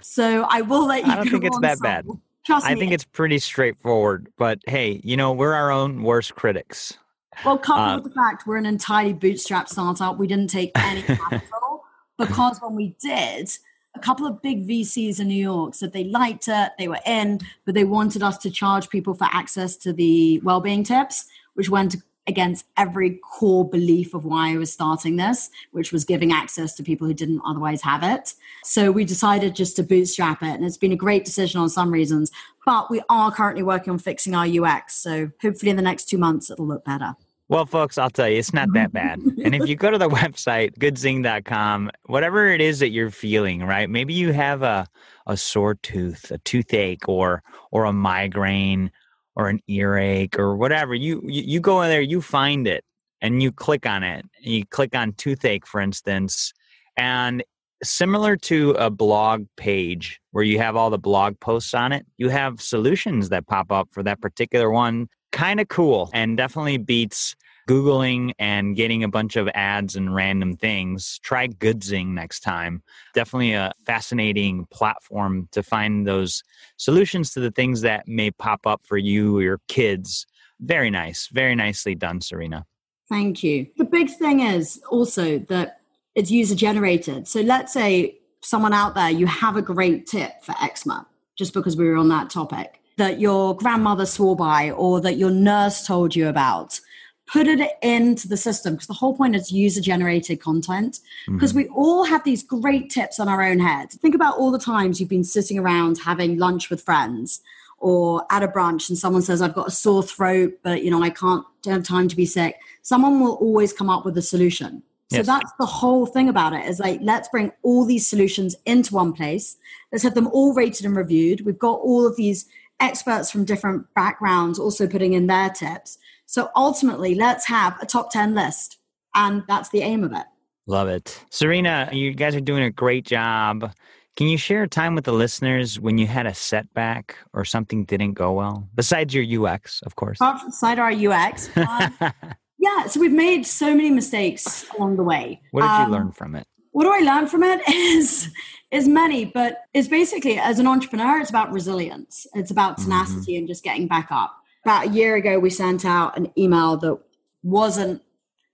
So 0.02 0.46
I 0.50 0.62
will 0.62 0.86
let 0.86 1.06
you 1.06 1.12
I 1.12 1.16
don't 1.16 1.30
think 1.30 1.44
it's 1.44 1.60
that 1.60 1.80
bad. 1.80 2.08
Trust 2.46 2.66
I 2.68 2.76
think 2.76 2.92
it's 2.92 3.06
pretty 3.06 3.40
straightforward, 3.40 4.32
but 4.38 4.60
hey, 4.68 5.02
you 5.04 5.18
know, 5.18 5.32
we're 5.32 5.54
our 5.54 5.72
own 5.72 6.04
worst 6.04 6.36
critics. 6.36 6.96
Well, 7.44 7.58
coupled 7.58 7.88
uh, 7.88 8.02
with 8.04 8.14
the 8.14 8.16
fact 8.16 8.46
we're 8.46 8.58
an 8.58 8.68
entirely 8.68 9.14
bootstrap 9.14 9.68
startup, 9.68 10.18
we 10.18 10.28
didn't 10.28 10.50
take 10.52 10.72
any 10.76 11.02
capital 11.04 11.84
because 12.18 12.60
when 12.62 12.76
we 12.76 12.96
did, 13.02 13.50
a 13.96 14.00
couple 14.00 14.28
of 14.28 14.42
big 14.42 14.68
VCs 14.68 15.20
in 15.20 15.28
New 15.28 15.42
York 15.42 15.74
said 15.74 15.94
they 15.94 16.04
liked 16.04 16.48
it, 16.48 16.72
they 16.78 16.88
were 16.88 17.00
in, 17.06 17.40
but 17.66 17.74
they 17.74 17.86
wanted 17.86 18.24
us 18.24 18.38
to 18.40 18.52
charge 18.52 18.90
people 18.90 19.14
for 19.14 19.28
access 19.32 19.76
to 19.78 19.94
the 19.94 20.40
well-being 20.44 20.84
tips, 20.84 21.26
which 21.54 21.70
went 21.70 21.96
against 22.28 22.66
every 22.76 23.20
core 23.24 23.70
belief 23.70 24.14
of 24.14 24.26
why 24.26 24.52
I 24.52 24.58
was 24.58 24.74
starting 24.74 25.16
this, 25.16 25.50
which 25.72 25.92
was 25.92 26.04
giving 26.04 26.32
access 26.32 26.74
to 26.76 26.84
people 26.84 27.08
who 27.08 27.14
didn't 27.14 27.42
otherwise 27.46 27.82
have 27.84 28.04
it. 28.04 28.34
So 28.64 28.92
we 28.92 29.06
decided 29.06 29.56
just 29.56 29.76
to 29.76 29.84
bootstrap 29.84 30.42
it. 30.42 30.56
And 30.56 30.66
it's 30.66 30.78
been 30.78 30.92
a 30.92 30.98
great 30.98 31.24
decision 31.24 31.62
on 31.62 31.70
some 31.70 31.92
reasons, 31.92 32.32
but 32.66 32.90
we 32.90 33.02
are 33.10 33.32
currently 33.32 33.64
working 33.64 33.92
on 33.92 34.00
fixing 34.00 34.34
our 34.34 34.48
UX. 34.48 34.96
So 34.96 35.30
hopefully 35.42 35.70
in 35.70 35.76
the 35.76 35.84
next 35.84 36.06
two 36.06 36.18
months, 36.18 36.50
it'll 36.50 36.68
look 36.68 36.84
better. 36.84 37.16
Well, 37.48 37.68
folks, 37.68 37.98
I'll 37.98 38.10
tell 38.10 38.28
you, 38.28 38.40
it's 38.40 38.54
not 38.54 38.74
that 38.74 38.92
bad. 38.92 39.20
and 39.20 39.54
if 39.54 39.68
you 39.68 39.76
go 39.76 39.92
to 39.92 40.00
the 40.00 40.10
website, 40.22 40.78
goodzing.com, 40.80 41.92
whatever 42.08 42.48
it 42.48 42.60
is 42.60 42.80
that 42.80 42.90
you're 42.90 43.12
feeling, 43.12 43.64
right? 43.64 43.88
Maybe 43.90 44.14
you 44.14 44.34
have 44.34 44.64
a, 44.64 44.88
a 45.28 45.38
sore 45.38 45.76
tooth, 45.76 46.32
a 46.32 46.40
toothache, 46.40 47.08
or 47.08 47.44
or 47.72 47.86
a 47.86 47.94
migraine, 47.94 48.92
or 49.36 49.50
an 49.50 49.60
earache 49.68 50.40
or 50.40 50.56
whatever 50.56 50.96
you, 50.96 51.22
you 51.26 51.42
you 51.44 51.60
go 51.60 51.82
in 51.82 51.90
there 51.90 52.02
you 52.02 52.22
find 52.22 52.68
it 52.68 52.84
and 53.22 53.44
you 53.44 53.52
click 53.52 53.86
on 53.86 54.04
it 54.04 54.26
you 54.40 54.66
click 54.66 54.96
on 54.96 55.14
toothache 55.14 55.66
for 55.66 55.82
instance 55.82 56.54
and 56.98 57.44
similar 57.84 58.38
to 58.38 58.72
a 58.72 58.90
blog 58.90 59.46
page 59.58 60.20
where 60.32 60.44
you 60.44 60.58
have 60.58 60.76
all 60.76 60.90
the 60.90 60.98
blog 60.98 61.40
posts 61.40 61.74
on 61.74 61.92
it 61.92 62.06
you 62.18 62.30
have 62.30 62.62
solutions 62.62 63.30
that 63.30 63.46
pop 63.48 63.72
up 63.72 63.90
for 63.92 64.02
that 64.02 64.22
particular 64.22 64.72
one 64.72 65.08
kind 65.36 65.60
of 65.60 65.68
cool 65.68 66.10
and 66.14 66.38
definitely 66.38 66.78
beats 66.78 67.36
Googling 67.68 68.32
and 68.40 68.76
getting 68.76 69.04
a 69.04 69.10
bunch 69.10 69.36
of 69.36 69.50
ads 69.54 69.96
and 69.96 70.14
random 70.14 70.56
things, 70.56 71.20
try 71.24 71.48
Goodzing 71.48 72.10
next 72.10 72.40
time. 72.40 72.82
Definitely 73.14 73.54
a 73.54 73.74
fascinating 73.86 74.66
platform 74.72 75.50
to 75.52 75.62
find 75.62 76.08
those 76.08 76.44
solutions 76.78 77.32
to 77.32 77.40
the 77.40 77.52
things 77.52 77.82
that 77.82 78.08
may 78.08 78.32
pop 78.32 78.66
up 78.66 78.82
for 78.86 78.98
you 78.98 79.38
or 79.38 79.42
your 79.42 79.60
kids. 79.68 80.26
Very 80.60 80.90
nice. 80.90 81.28
Very 81.28 81.56
nicely 81.56 81.96
done, 81.96 82.22
Serena. 82.22 82.66
Thank 83.10 83.44
you. 83.44 83.68
The 83.78 83.84
big 83.84 84.10
thing 84.10 84.40
is 84.40 84.82
also 84.90 85.40
that 85.40 85.82
it's 86.14 86.32
user 86.32 86.56
generated. 86.56 87.28
So 87.28 87.42
let's 87.42 87.74
say 87.74 88.20
someone 88.42 88.74
out 88.74 88.96
there, 88.96 89.10
you 89.10 89.26
have 89.26 89.58
a 89.58 89.62
great 89.62 90.08
tip 90.08 90.44
for 90.44 90.56
eczema, 90.62 91.08
just 91.36 91.54
because 91.54 91.76
we 91.76 91.88
were 91.88 91.98
on 91.98 92.10
that 92.10 92.30
topic, 92.30 92.80
that 92.98 93.20
your 93.20 93.56
grandmother 93.56 94.06
swore 94.06 94.36
by 94.36 94.72
or 94.72 95.02
that 95.02 95.18
your 95.18 95.32
nurse 95.32 95.86
told 95.86 96.16
you 96.16 96.28
about 96.28 96.80
put 97.28 97.48
it 97.48 97.72
into 97.82 98.28
the 98.28 98.38
system 98.38 98.76
because 98.76 98.86
the 98.86 98.94
whole 98.94 99.18
point 99.18 99.36
is 99.36 99.52
user 99.52 99.82
generated 99.82 100.40
content. 100.40 101.00
Because 101.28 101.54
mm-hmm. 101.54 101.62
we 101.62 101.68
all 101.70 102.04
have 102.04 102.24
these 102.24 102.44
great 102.44 102.92
tips 102.92 103.20
on 103.20 103.28
our 103.28 103.42
own 103.42 103.58
head. 103.58 103.90
Think 103.90 104.14
about 104.14 104.38
all 104.38 104.52
the 104.52 104.60
times 104.60 105.00
you've 105.00 105.10
been 105.10 105.24
sitting 105.24 105.58
around 105.58 105.98
having 105.98 106.38
lunch 106.38 106.70
with 106.70 106.84
friends 106.84 107.42
or 107.80 108.28
at 108.30 108.44
a 108.44 108.48
brunch 108.48 108.90
and 108.90 108.98
someone 108.98 109.22
says 109.22 109.42
i've 109.42 109.54
got 109.54 109.68
a 109.68 109.72
sore 109.72 110.02
throat 110.02 110.54
but 110.64 110.82
you 110.82 110.90
know 110.90 111.04
i 111.04 111.10
can't 111.10 111.46
don't 111.66 111.74
have 111.74 111.84
time 111.84 112.08
to 112.08 112.16
be 112.16 112.26
sick. 112.26 112.56
Someone 112.82 113.20
will 113.20 113.34
always 113.34 113.74
come 113.74 113.90
up 113.90 114.06
with 114.06 114.18
a 114.18 114.22
solution. 114.22 114.82
So 115.12 115.18
yes. 115.18 115.28
that's 115.28 115.52
the 115.60 115.66
whole 115.66 116.06
thing 116.06 116.30
about 116.30 116.54
it 116.54 116.66
is 116.66 116.80
like 116.80 117.00
let's 117.02 117.28
bring 117.30 117.52
all 117.62 117.86
these 117.86 118.08
solutions 118.08 118.56
into 118.66 118.94
one 118.94 119.14
place. 119.14 119.58
Let's 119.92 120.04
have 120.04 120.16
them 120.16 120.28
all 120.28 120.54
rated 120.54 120.86
and 120.86 120.96
reviewed. 120.96 121.46
We've 121.46 121.60
got 121.60 121.80
all 121.80 122.08
of 122.08 122.16
these 122.16 122.48
experts 122.80 123.32
from 123.32 123.46
different 123.46 123.86
backgrounds 123.94 124.60
also 124.60 124.88
putting 124.88 125.14
in 125.14 125.28
their 125.28 125.50
tips 125.50 125.98
so 126.26 126.50
ultimately, 126.56 127.16
let's 127.16 127.48
have 127.48 127.82
a 127.82 127.86
top 127.86 128.12
10 128.12 128.36
list. 128.36 128.78
And 129.14 129.44
that's 129.48 129.70
the 129.70 129.82
aim 129.82 130.04
of 130.04 130.12
it. 130.12 130.26
Love 130.68 130.88
it. 130.90 131.24
Serena, 131.30 131.90
you 131.92 132.14
guys 132.14 132.36
are 132.36 132.42
doing 132.42 132.64
a 132.64 132.72
great 132.72 133.06
job. 133.06 133.72
Can 134.18 134.28
you 134.28 134.38
share 134.38 134.64
a 134.64 134.68
time 134.68 134.96
with 134.96 135.06
the 135.06 135.14
listeners 135.14 135.80
when 135.80 135.98
you 135.98 136.08
had 136.08 136.26
a 136.26 136.34
setback 136.34 137.18
or 137.34 137.46
something 137.46 137.86
didn't 137.86 138.14
go 138.14 138.32
well? 138.34 138.68
Besides 138.74 139.14
your 139.14 139.48
UX, 139.48 139.82
of 139.86 139.96
course. 139.96 140.18
Outside 140.22 140.80
our 140.80 140.92
UX. 140.92 141.56
Um, 141.56 141.96
yeah, 142.58 142.88
so 142.88 143.00
we've 143.00 143.12
made 143.12 143.46
so 143.46 143.76
many 143.76 143.92
mistakes 143.92 144.66
along 144.78 144.96
the 144.96 145.04
way. 145.04 145.42
What 145.52 145.62
did 145.62 145.70
um, 145.70 145.86
you 145.86 145.98
learn 145.98 146.12
from 146.12 146.36
it? 146.36 146.48
What 146.76 146.84
do 146.84 146.92
I 146.92 147.00
learn 147.00 147.28
from 147.28 147.44
it 147.44 147.62
is 147.70 148.30
is 148.72 148.88
many, 148.88 149.26
but 149.26 149.64
it's 149.74 149.88
basically 149.88 150.38
as 150.38 150.60
an 150.60 150.68
entrepreneur, 150.68 151.20
it's 151.20 151.30
about 151.30 151.52
resilience. 151.52 152.28
It's 152.34 152.52
about 152.52 152.78
mm-hmm. 152.78 152.92
tenacity 152.92 153.34
mm-hmm. 153.34 153.40
and 153.40 153.48
just 153.48 153.64
getting 153.64 153.88
back 153.88 154.08
up 154.12 154.36
about 154.66 154.88
a 154.88 154.90
year 154.90 155.16
ago, 155.16 155.38
we 155.38 155.52
sent 155.52 155.86
out 155.86 156.18
an 156.18 156.32
email 156.36 156.76
that 156.78 156.98
wasn't 157.44 158.02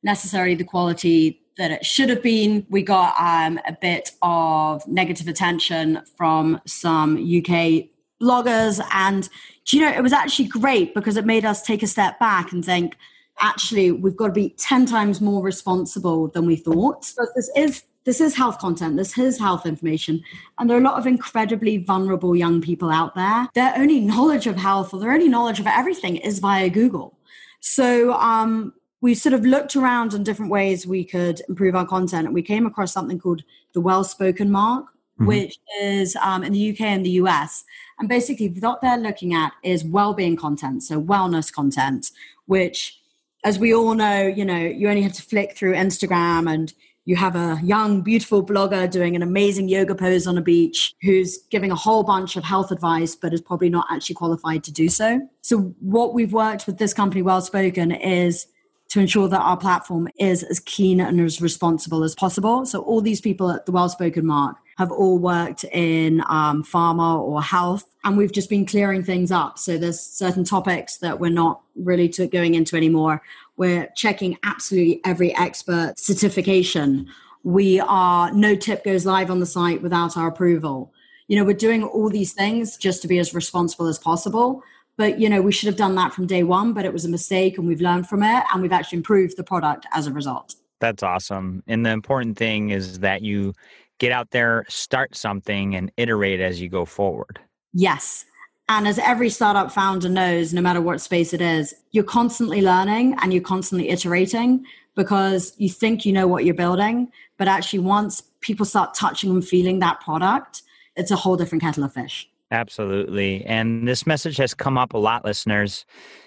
necessarily 0.04 0.56
the 0.56 0.66
quality 0.66 1.42
that 1.58 1.72
it 1.72 1.86
should 1.86 2.10
have 2.10 2.22
been. 2.22 2.66
We 2.70 2.84
got 2.84 3.16
um, 3.18 3.60
a 3.66 3.72
bit 3.72 4.12
of 4.22 4.86
negative 4.88 5.30
attention 5.30 6.02
from 6.18 6.60
some 6.68 7.16
UK 7.16 7.86
bloggers. 8.22 8.86
And, 8.94 9.30
you 9.72 9.80
know, 9.80 9.90
it 9.90 10.04
was 10.04 10.12
actually 10.12 10.50
great 10.50 10.94
because 10.94 11.16
it 11.16 11.26
made 11.26 11.46
us 11.46 11.62
take 11.62 11.82
a 11.82 11.88
step 11.88 12.20
back 12.20 12.52
and 12.52 12.64
think, 12.64 12.98
actually, 13.40 13.94
we've 13.94 14.18
got 14.18 14.28
to 14.28 14.34
be 14.34 14.50
10 14.58 14.86
times 14.88 15.22
more 15.22 15.42
responsible 15.42 16.28
than 16.28 16.46
we 16.46 16.58
thought. 16.58 17.10
But 17.16 17.28
this 17.36 17.50
is 17.56 17.84
this 18.04 18.20
is 18.20 18.36
health 18.36 18.58
content, 18.58 18.98
this 18.98 19.18
is 19.18 19.40
health 19.40 19.66
information. 19.66 20.24
And 20.58 20.70
there 20.70 20.78
are 20.78 20.82
a 20.82 20.84
lot 20.84 20.98
of 20.98 21.06
incredibly 21.06 21.78
vulnerable 21.78 22.36
young 22.36 22.62
people 22.62 22.90
out 22.90 23.16
there. 23.16 23.48
Their 23.54 23.74
only 23.78 24.00
knowledge 24.00 24.48
of 24.48 24.58
health 24.58 24.94
or 24.94 25.00
their 25.00 25.12
only 25.12 25.30
knowledge 25.30 25.60
of 25.60 25.68
everything 25.68 26.18
is 26.18 26.40
via 26.40 26.70
Google. 26.70 27.18
So 27.60 28.14
um, 28.14 28.74
we 29.02 29.14
sort 29.14 29.34
of 29.34 29.46
looked 29.46 29.76
around 29.76 30.14
in 30.14 30.24
different 30.24 30.52
ways 30.52 30.88
we 30.88 31.04
could 31.04 31.42
improve 31.48 31.76
our 31.76 31.86
content. 31.86 32.26
And 32.26 32.34
we 32.34 32.42
came 32.42 32.66
across 32.66 32.92
something 32.92 33.20
called 33.20 33.44
the 33.74 33.82
Well 33.82 34.04
Spoken 34.04 34.50
Mark, 34.52 34.86
mm-hmm. 34.86 35.28
which 35.28 35.58
is 35.82 36.16
um, 36.18 36.44
in 36.44 36.54
the 36.54 36.72
UK 36.72 36.82
and 36.82 37.06
the 37.06 37.12
US. 37.12 37.64
And 38.00 38.10
basically, 38.10 38.48
what 38.48 38.82
they're 38.82 38.98
looking 38.98 39.34
at 39.36 39.54
is 39.64 39.84
well-being 39.84 40.36
content, 40.36 40.82
so 40.82 41.00
wellness 41.00 41.54
content, 41.54 42.10
which, 42.48 43.00
as 43.44 43.60
we 43.60 43.76
all 43.76 43.94
know, 43.94 44.26
you 44.26 44.44
know, 44.44 44.58
you 44.58 44.90
only 44.90 45.04
have 45.04 45.14
to 45.14 45.22
flick 45.22 45.56
through 45.56 45.74
Instagram 45.74 46.52
and 46.52 46.74
you 47.06 47.16
have 47.16 47.36
a 47.36 47.60
young, 47.64 48.02
beautiful 48.02 48.46
blogger 48.46 48.90
doing 48.90 49.16
an 49.16 49.24
amazing 49.24 49.68
yoga 49.68 49.96
pose 49.96 50.28
on 50.28 50.38
a 50.38 50.42
beach 50.42 50.94
who's 51.02 51.40
giving 51.50 51.72
a 51.72 51.76
whole 51.76 52.04
bunch 52.04 52.36
of 52.36 52.44
health 52.44 52.72
advice, 52.72 53.16
but 53.16 53.34
is 53.34 53.42
probably 53.42 53.70
not 53.70 53.88
actually 53.90 54.16
qualified 54.16 54.64
to 54.66 54.72
do 54.72 54.88
so. 54.88 55.28
So, 55.42 55.74
what 55.80 56.14
we've 56.14 56.34
worked 56.34 56.68
with 56.68 56.78
this 56.78 56.94
company, 56.94 57.22
Well 57.22 57.42
Spoken, 57.42 57.92
is 57.92 58.46
to 58.90 59.00
ensure 59.00 59.28
that 59.30 59.40
our 59.40 59.58
platform 59.58 60.10
is 60.20 60.44
as 60.44 60.60
keen 60.60 61.00
and 61.00 61.20
as 61.22 61.42
responsible 61.42 62.04
as 62.04 62.14
possible. 62.14 62.66
So, 62.66 62.82
all 62.82 63.02
these 63.02 63.22
people 63.22 63.50
at 63.50 63.66
the 63.66 63.72
Well 63.72 63.90
Spoken 63.90 64.26
Mark 64.26 64.58
have 64.78 64.92
all 64.92 65.18
worked 65.18 65.64
in 65.66 66.22
um, 66.28 66.64
pharma 66.64 67.20
or 67.20 67.42
health, 67.42 67.86
and 68.04 68.18
we've 68.18 68.32
just 68.32 68.50
been 68.50 68.66
clearing 68.66 69.04
things 69.04 69.32
up. 69.32 69.60
So 69.60 69.78
there's 69.78 70.00
certain 70.00 70.44
topics 70.44 70.98
that 70.98 71.20
we're 71.20 71.30
not 71.30 71.62
really 71.76 72.08
going 72.08 72.56
into 72.56 72.76
anymore. 72.76 73.22
We're 73.58 73.88
checking 73.96 74.38
absolutely 74.44 75.02
every 75.06 75.36
expert 75.36 75.96
certification. 75.98 77.08
We 77.44 77.80
are 77.80 78.32
no 78.32 78.56
tip 78.56 78.84
goes 78.84 79.06
live 79.06 79.30
on 79.30 79.40
the 79.40 79.46
site 79.46 79.82
without 79.82 80.18
our 80.18 80.28
approval. 80.28 80.94
You 81.28 81.38
know, 81.38 81.44
we're 81.44 81.54
doing 81.54 81.84
all 81.84 82.10
these 82.10 82.34
things 82.34 82.78
just 82.78 83.02
to 83.04 83.08
be 83.08 83.20
as 83.20 83.34
responsible 83.34 83.88
as 83.88 84.00
possible. 84.00 84.64
But 84.98 85.20
you 85.20 85.30
know, 85.30 85.42
we 85.42 85.52
should 85.52 85.68
have 85.68 85.78
done 85.78 85.96
that 85.96 86.14
from 86.14 86.28
day 86.28 86.44
one, 86.44 86.74
but 86.74 86.86
it 86.86 86.94
was 86.94 87.06
a 87.06 87.10
mistake 87.10 87.58
and 87.58 87.68
we've 87.68 87.82
learned 87.82 88.08
from 88.08 88.24
it 88.24 88.44
and 88.54 88.62
we've 88.62 88.72
actually 88.72 88.98
improved 88.98 89.38
the 89.38 89.44
product 89.44 89.86
as 89.94 90.08
a 90.08 90.12
result. 90.12 90.56
That's 90.80 91.04
awesome. 91.04 91.64
And 91.68 91.86
the 91.86 91.92
important 91.92 92.38
thing 92.38 92.72
is 92.72 93.00
that 93.00 93.22
you 93.22 93.54
get 94.02 94.12
out 94.12 94.32
there, 94.32 94.66
start 94.68 95.16
something, 95.16 95.76
and 95.76 95.92
iterate 95.96 96.40
as 96.40 96.60
you 96.60 96.68
go 96.68 96.86
forward. 96.86 97.40
Yes. 97.72 98.26
And 98.68 98.88
as 98.88 98.98
every 98.98 99.30
startup 99.30 99.72
founder 99.72 100.10
knows, 100.10 100.54
no 100.54 100.62
matter 100.62 100.82
what 100.82 101.00
space 101.02 101.34
it 101.34 101.42
is, 101.42 101.76
you're 101.92 102.04
constantly 102.04 102.64
learning 102.64 103.16
and 103.22 103.32
you're 103.32 103.44
constantly 103.44 103.90
iterating 103.90 104.66
because 104.96 105.54
you 105.58 105.70
think 105.70 106.04
you 106.04 106.12
know 106.12 106.28
what 106.28 106.46
you're 106.46 106.56
building. 106.56 107.12
But 107.38 107.48
actually, 107.48 107.80
once 107.80 108.24
people 108.42 108.66
start 108.66 108.96
touching 108.96 109.30
and 109.30 109.48
feeling 109.48 109.78
that 109.80 110.02
product, 110.02 110.64
it's 110.96 111.12
a 111.12 111.16
whole 111.16 111.38
different 111.38 111.62
kettle 111.62 111.84
of 111.84 111.94
fish. 111.94 112.28
Absolutely. 112.50 113.46
And 113.46 113.88
this 113.88 114.08
message 114.08 114.38
has 114.38 114.56
come 114.56 114.80
up 114.80 114.94
a 114.96 114.98
lot, 114.98 115.24
listeners. 115.24 115.86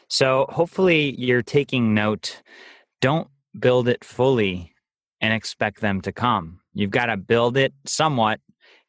So 0.09 0.47
hopefully 0.49 1.17
you're 1.19 1.43
taking 1.43 1.93
note. 1.93 2.41
Don't 3.01 3.29
build 3.59 3.89
it 3.89 4.05
fully 4.05 4.73
and 5.21 5.35
expect 5.35 5.81
them 5.81 6.01
to 6.03 6.13
come. 6.13 6.61
You've 6.75 6.91
got 6.91 7.07
to 7.07 7.17
build 7.17 7.57
it 7.57 7.73
somewhat, 7.87 8.41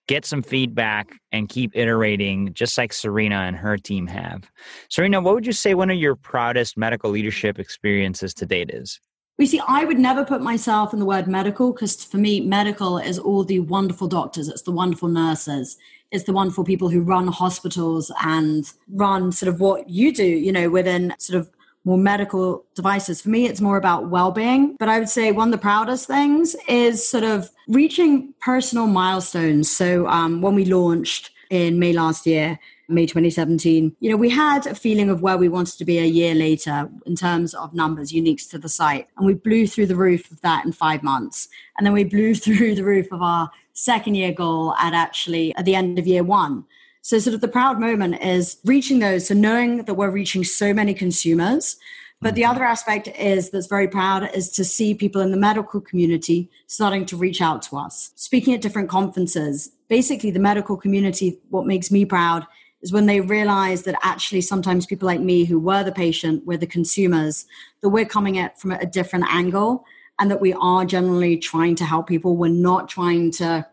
get 0.08 0.26
some 0.26 0.42
feedback, 0.42 1.14
and 1.32 1.48
keep 1.48 1.72
iterating, 1.76 2.54
just 2.54 2.78
like 2.78 2.94
Serena 2.94 3.36
and 3.36 3.56
her 3.56 3.78
team 3.78 4.08
have. 4.08 4.50
Serena, 4.90 5.22
what 5.22 5.36
would 5.36 5.46
you 5.46 5.54
say 5.54 5.74
one 5.74 5.90
of 5.90 5.98
your 5.98 6.16
proudest 6.16 6.78
medical 6.78 7.12
leadership 7.12 7.60
experiences 7.60 8.34
to 8.36 8.46
date 8.46 8.72
is? 8.72 9.00
We 9.38 9.46
see, 9.46 9.62
I 9.68 9.84
would 9.84 10.00
never 10.00 10.24
put 10.24 10.42
myself 10.42 10.94
in 10.94 11.00
the 11.00 11.06
word 11.06 11.28
medical 11.28 11.74
because 11.74 12.04
for 12.06 12.18
me, 12.18 12.40
medical 12.40 12.98
is 12.98 13.20
all 13.20 13.44
the 13.44 13.60
wonderful 13.60 14.08
doctors, 14.08 14.48
it's 14.48 14.62
the 14.62 14.72
wonderful 14.72 15.10
nurses, 15.10 15.78
it's 16.12 16.24
the 16.24 16.32
wonderful 16.32 16.64
people 16.64 16.88
who 16.88 17.02
run 17.02 17.28
hospitals 17.28 18.12
and 18.24 18.72
run 18.88 19.34
sort 19.34 19.54
of 19.54 19.60
what 19.60 19.90
you 19.90 20.14
do, 20.14 20.24
you 20.24 20.54
know, 20.54 20.70
within 20.70 21.14
sort 21.20 21.38
of 21.38 21.52
more 21.86 21.98
medical 21.98 22.66
devices. 22.74 23.22
For 23.22 23.30
me, 23.30 23.46
it's 23.46 23.62
more 23.62 23.78
about 23.78 24.10
well 24.10 24.32
being. 24.32 24.76
But 24.78 24.90
I 24.90 25.00
would 25.00 25.10
say 25.10 25.32
one 25.32 25.50
of 25.50 25.52
the 25.54 25.58
proudest 25.60 26.08
things 26.08 26.56
is 26.68 27.08
sort 27.08 27.24
of 27.24 27.50
reaching 27.68 28.34
personal 28.42 28.88
milestones. 28.88 29.70
So 29.70 30.08
um, 30.08 30.42
when 30.42 30.56
we 30.56 30.66
launched 30.66 31.32
in 31.50 31.80
May 31.80 31.94
last 31.94 32.26
year, 32.26 32.60
May 32.88 33.06
2017, 33.06 33.96
you 34.00 34.10
know, 34.12 34.18
we 34.18 34.30
had 34.30 34.68
a 34.68 34.76
feeling 34.76 35.10
of 35.10 35.22
where 35.22 35.38
we 35.38 35.50
wanted 35.50 35.78
to 35.78 35.86
be 35.86 35.98
a 35.98 36.06
year 36.06 36.36
later 36.36 36.90
in 37.06 37.16
terms 37.16 37.54
of 37.54 37.74
numbers 37.74 38.12
uniques 38.12 38.50
to 38.50 38.60
the 38.60 38.70
site. 38.70 39.08
And 39.18 39.26
we 39.26 39.34
blew 39.34 39.66
through 39.66 39.88
the 39.88 39.96
roof 39.96 40.30
of 40.30 40.42
that 40.42 40.66
in 40.66 40.72
five 40.72 41.02
months. 41.02 41.48
And 41.78 41.86
then 41.86 41.94
we 41.94 42.04
blew 42.04 42.36
through 42.36 42.76
the 42.76 42.84
roof 42.84 43.12
of 43.12 43.22
our 43.22 43.50
second 43.74 44.16
year 44.16 44.32
goal 44.32 44.74
at 44.76 44.94
actually 44.94 45.56
at 45.56 45.66
the 45.66 45.76
end 45.76 46.00
of 46.00 46.08
year 46.08 46.24
one. 46.24 46.66
So, 47.06 47.20
sort 47.20 47.36
of 47.36 47.42
the 47.42 47.48
proud 47.48 47.80
moment 47.80 48.20
is 48.24 48.58
reaching 48.66 48.98
those. 48.98 49.28
So, 49.28 49.36
knowing 49.36 49.84
that 49.84 49.94
we're 49.94 50.10
reaching 50.10 50.44
so 50.44 50.74
many 50.74 50.96
consumers. 50.96 51.78
But 52.20 52.34
the 52.34 52.42
mm-hmm. 52.42 52.50
other 52.50 52.64
aspect 52.64 53.08
is 53.10 53.52
that's 53.52 53.68
very 53.68 53.88
proud 53.88 54.28
is 54.34 54.50
to 54.54 54.66
see 54.66 54.96
people 54.96 55.22
in 55.22 55.30
the 55.30 55.38
medical 55.38 55.80
community 55.80 56.50
starting 56.66 57.06
to 57.06 57.16
reach 57.16 57.44
out 57.44 57.62
to 57.64 57.78
us, 57.78 58.12
speaking 58.16 58.56
at 58.56 58.62
different 58.62 58.90
conferences. 58.90 59.70
Basically, 59.88 60.32
the 60.32 60.40
medical 60.40 60.78
community, 60.78 61.40
what 61.50 61.68
makes 61.68 61.92
me 61.92 62.06
proud 62.06 62.48
is 62.82 62.92
when 62.92 63.06
they 63.06 63.22
realize 63.22 63.84
that 63.84 64.00
actually 64.02 64.42
sometimes 64.42 64.88
people 64.88 65.06
like 65.06 65.22
me 65.22 65.46
who 65.46 65.60
were 65.60 65.84
the 65.84 65.92
patient, 65.92 66.44
we're 66.48 66.58
the 66.58 66.66
consumers, 66.66 67.46
that 67.82 67.90
we're 67.90 68.06
coming 68.06 68.40
at 68.40 68.60
from 68.60 68.72
a 68.72 68.86
different 68.88 69.26
angle 69.30 69.86
and 70.18 70.32
that 70.32 70.42
we 70.42 70.54
are 70.54 70.86
generally 70.86 71.38
trying 71.38 71.76
to 71.76 71.86
help 71.86 72.08
people. 72.08 72.36
We're 72.36 72.48
not 72.48 72.90
trying 72.90 73.30
to 73.34 73.68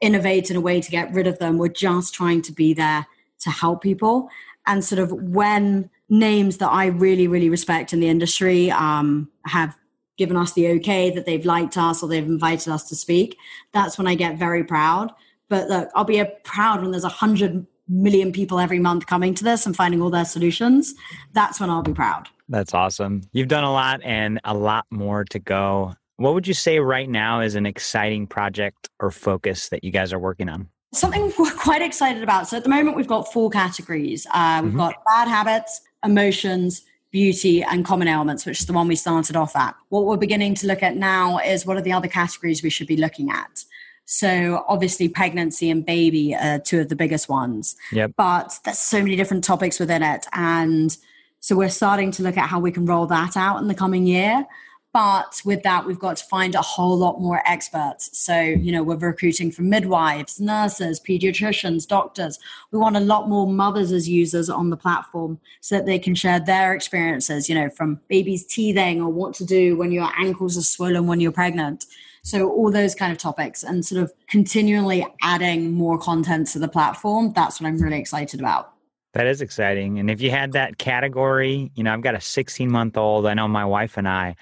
innovate 0.00 0.50
in 0.50 0.56
a 0.56 0.60
way 0.60 0.80
to 0.80 0.90
get 0.90 1.12
rid 1.12 1.26
of 1.26 1.38
them. 1.38 1.58
We're 1.58 1.68
just 1.68 2.14
trying 2.14 2.42
to 2.42 2.52
be 2.52 2.74
there 2.74 3.06
to 3.40 3.50
help 3.50 3.82
people. 3.82 4.28
And 4.66 4.84
sort 4.84 4.98
of 4.98 5.12
when 5.12 5.90
names 6.08 6.58
that 6.58 6.68
I 6.68 6.86
really, 6.86 7.26
really 7.26 7.48
respect 7.48 7.92
in 7.92 8.00
the 8.00 8.08
industry 8.08 8.70
um, 8.70 9.30
have 9.46 9.76
given 10.16 10.36
us 10.36 10.52
the 10.52 10.68
okay 10.68 11.10
that 11.10 11.26
they've 11.26 11.44
liked 11.44 11.76
us 11.76 12.02
or 12.02 12.08
they've 12.08 12.24
invited 12.24 12.72
us 12.72 12.88
to 12.88 12.96
speak, 12.96 13.36
that's 13.72 13.96
when 13.96 14.06
I 14.06 14.14
get 14.14 14.36
very 14.36 14.64
proud. 14.64 15.12
But 15.48 15.68
look, 15.68 15.88
I'll 15.94 16.04
be 16.04 16.22
proud 16.44 16.82
when 16.82 16.90
there's 16.90 17.04
a 17.04 17.08
hundred 17.08 17.66
million 17.88 18.32
people 18.32 18.60
every 18.60 18.78
month 18.78 19.06
coming 19.06 19.34
to 19.34 19.44
this 19.44 19.64
and 19.64 19.74
finding 19.74 20.02
all 20.02 20.10
their 20.10 20.24
solutions. 20.24 20.94
That's 21.32 21.58
when 21.58 21.70
I'll 21.70 21.82
be 21.82 21.94
proud. 21.94 22.28
That's 22.48 22.74
awesome. 22.74 23.22
You've 23.32 23.48
done 23.48 23.64
a 23.64 23.72
lot 23.72 24.00
and 24.04 24.40
a 24.44 24.54
lot 24.54 24.86
more 24.90 25.24
to 25.26 25.38
go. 25.38 25.94
What 26.18 26.34
would 26.34 26.48
you 26.48 26.54
say 26.54 26.80
right 26.80 27.08
now 27.08 27.40
is 27.40 27.54
an 27.54 27.64
exciting 27.64 28.26
project 28.26 28.90
or 28.98 29.12
focus 29.12 29.68
that 29.68 29.84
you 29.84 29.92
guys 29.92 30.12
are 30.12 30.18
working 30.18 30.48
on? 30.48 30.68
Something 30.92 31.32
we're 31.38 31.52
quite 31.52 31.80
excited 31.80 32.24
about. 32.24 32.48
So 32.48 32.56
at 32.56 32.64
the 32.64 32.68
moment, 32.68 32.96
we've 32.96 33.06
got 33.06 33.32
four 33.32 33.50
categories. 33.50 34.26
Uh, 34.34 34.60
we've 34.62 34.70
mm-hmm. 34.70 34.78
got 34.78 34.96
bad 35.06 35.28
habits, 35.28 35.80
emotions, 36.04 36.82
beauty, 37.12 37.62
and 37.62 37.84
common 37.84 38.08
ailments, 38.08 38.44
which 38.44 38.58
is 38.58 38.66
the 38.66 38.72
one 38.72 38.88
we 38.88 38.96
started 38.96 39.36
off 39.36 39.54
at. 39.54 39.76
What 39.90 40.06
we're 40.06 40.16
beginning 40.16 40.56
to 40.56 40.66
look 40.66 40.82
at 40.82 40.96
now 40.96 41.38
is 41.38 41.64
what 41.64 41.76
are 41.76 41.82
the 41.82 41.92
other 41.92 42.08
categories 42.08 42.64
we 42.64 42.70
should 42.70 42.88
be 42.88 42.96
looking 42.96 43.30
at. 43.30 43.64
So 44.04 44.64
obviously, 44.66 45.08
pregnancy 45.08 45.70
and 45.70 45.86
baby 45.86 46.34
are 46.34 46.58
two 46.58 46.80
of 46.80 46.88
the 46.88 46.96
biggest 46.96 47.28
ones. 47.28 47.76
Yep. 47.92 48.14
But 48.16 48.58
there's 48.64 48.80
so 48.80 49.00
many 49.00 49.14
different 49.14 49.44
topics 49.44 49.78
within 49.78 50.02
it, 50.02 50.26
and 50.32 50.96
so 51.38 51.54
we're 51.54 51.68
starting 51.68 52.10
to 52.12 52.24
look 52.24 52.36
at 52.36 52.48
how 52.48 52.58
we 52.58 52.72
can 52.72 52.86
roll 52.86 53.06
that 53.06 53.36
out 53.36 53.58
in 53.58 53.68
the 53.68 53.74
coming 53.74 54.04
year. 54.04 54.46
But 54.92 55.42
with 55.44 55.62
that, 55.64 55.86
we've 55.86 55.98
got 55.98 56.16
to 56.16 56.24
find 56.24 56.54
a 56.54 56.62
whole 56.62 56.96
lot 56.96 57.20
more 57.20 57.42
experts. 57.46 58.10
So, 58.18 58.40
you 58.40 58.72
know, 58.72 58.82
we're 58.82 58.96
recruiting 58.96 59.50
from 59.50 59.68
midwives, 59.68 60.40
nurses, 60.40 60.98
pediatricians, 60.98 61.86
doctors. 61.86 62.38
We 62.72 62.78
want 62.78 62.96
a 62.96 63.00
lot 63.00 63.28
more 63.28 63.46
mothers 63.46 63.92
as 63.92 64.08
users 64.08 64.48
on 64.48 64.70
the 64.70 64.78
platform 64.78 65.40
so 65.60 65.76
that 65.76 65.86
they 65.86 65.98
can 65.98 66.14
share 66.14 66.40
their 66.40 66.74
experiences, 66.74 67.50
you 67.50 67.54
know, 67.54 67.68
from 67.68 68.00
babies 68.08 68.46
teething 68.46 69.02
or 69.02 69.10
what 69.10 69.34
to 69.34 69.44
do 69.44 69.76
when 69.76 69.92
your 69.92 70.08
ankles 70.18 70.56
are 70.56 70.62
swollen 70.62 71.06
when 71.06 71.20
you're 71.20 71.32
pregnant. 71.32 71.84
So, 72.22 72.50
all 72.50 72.72
those 72.72 72.94
kind 72.94 73.12
of 73.12 73.18
topics 73.18 73.62
and 73.62 73.84
sort 73.84 74.02
of 74.02 74.12
continually 74.28 75.06
adding 75.22 75.72
more 75.72 75.98
content 75.98 76.48
to 76.48 76.58
the 76.58 76.68
platform. 76.68 77.32
That's 77.34 77.60
what 77.60 77.68
I'm 77.68 77.78
really 77.78 77.98
excited 77.98 78.40
about. 78.40 78.72
That 79.12 79.26
is 79.26 79.40
exciting. 79.40 79.98
And 79.98 80.10
if 80.10 80.20
you 80.20 80.30
had 80.30 80.52
that 80.52 80.78
category, 80.78 81.70
you 81.74 81.84
know, 81.84 81.92
I've 81.92 82.02
got 82.02 82.14
a 82.14 82.20
16 82.20 82.70
month 82.70 82.96
old. 82.96 83.26
I 83.26 83.34
know 83.34 83.48
my 83.48 83.64
wife 83.64 83.96
and 83.96 84.08
I 84.08 84.36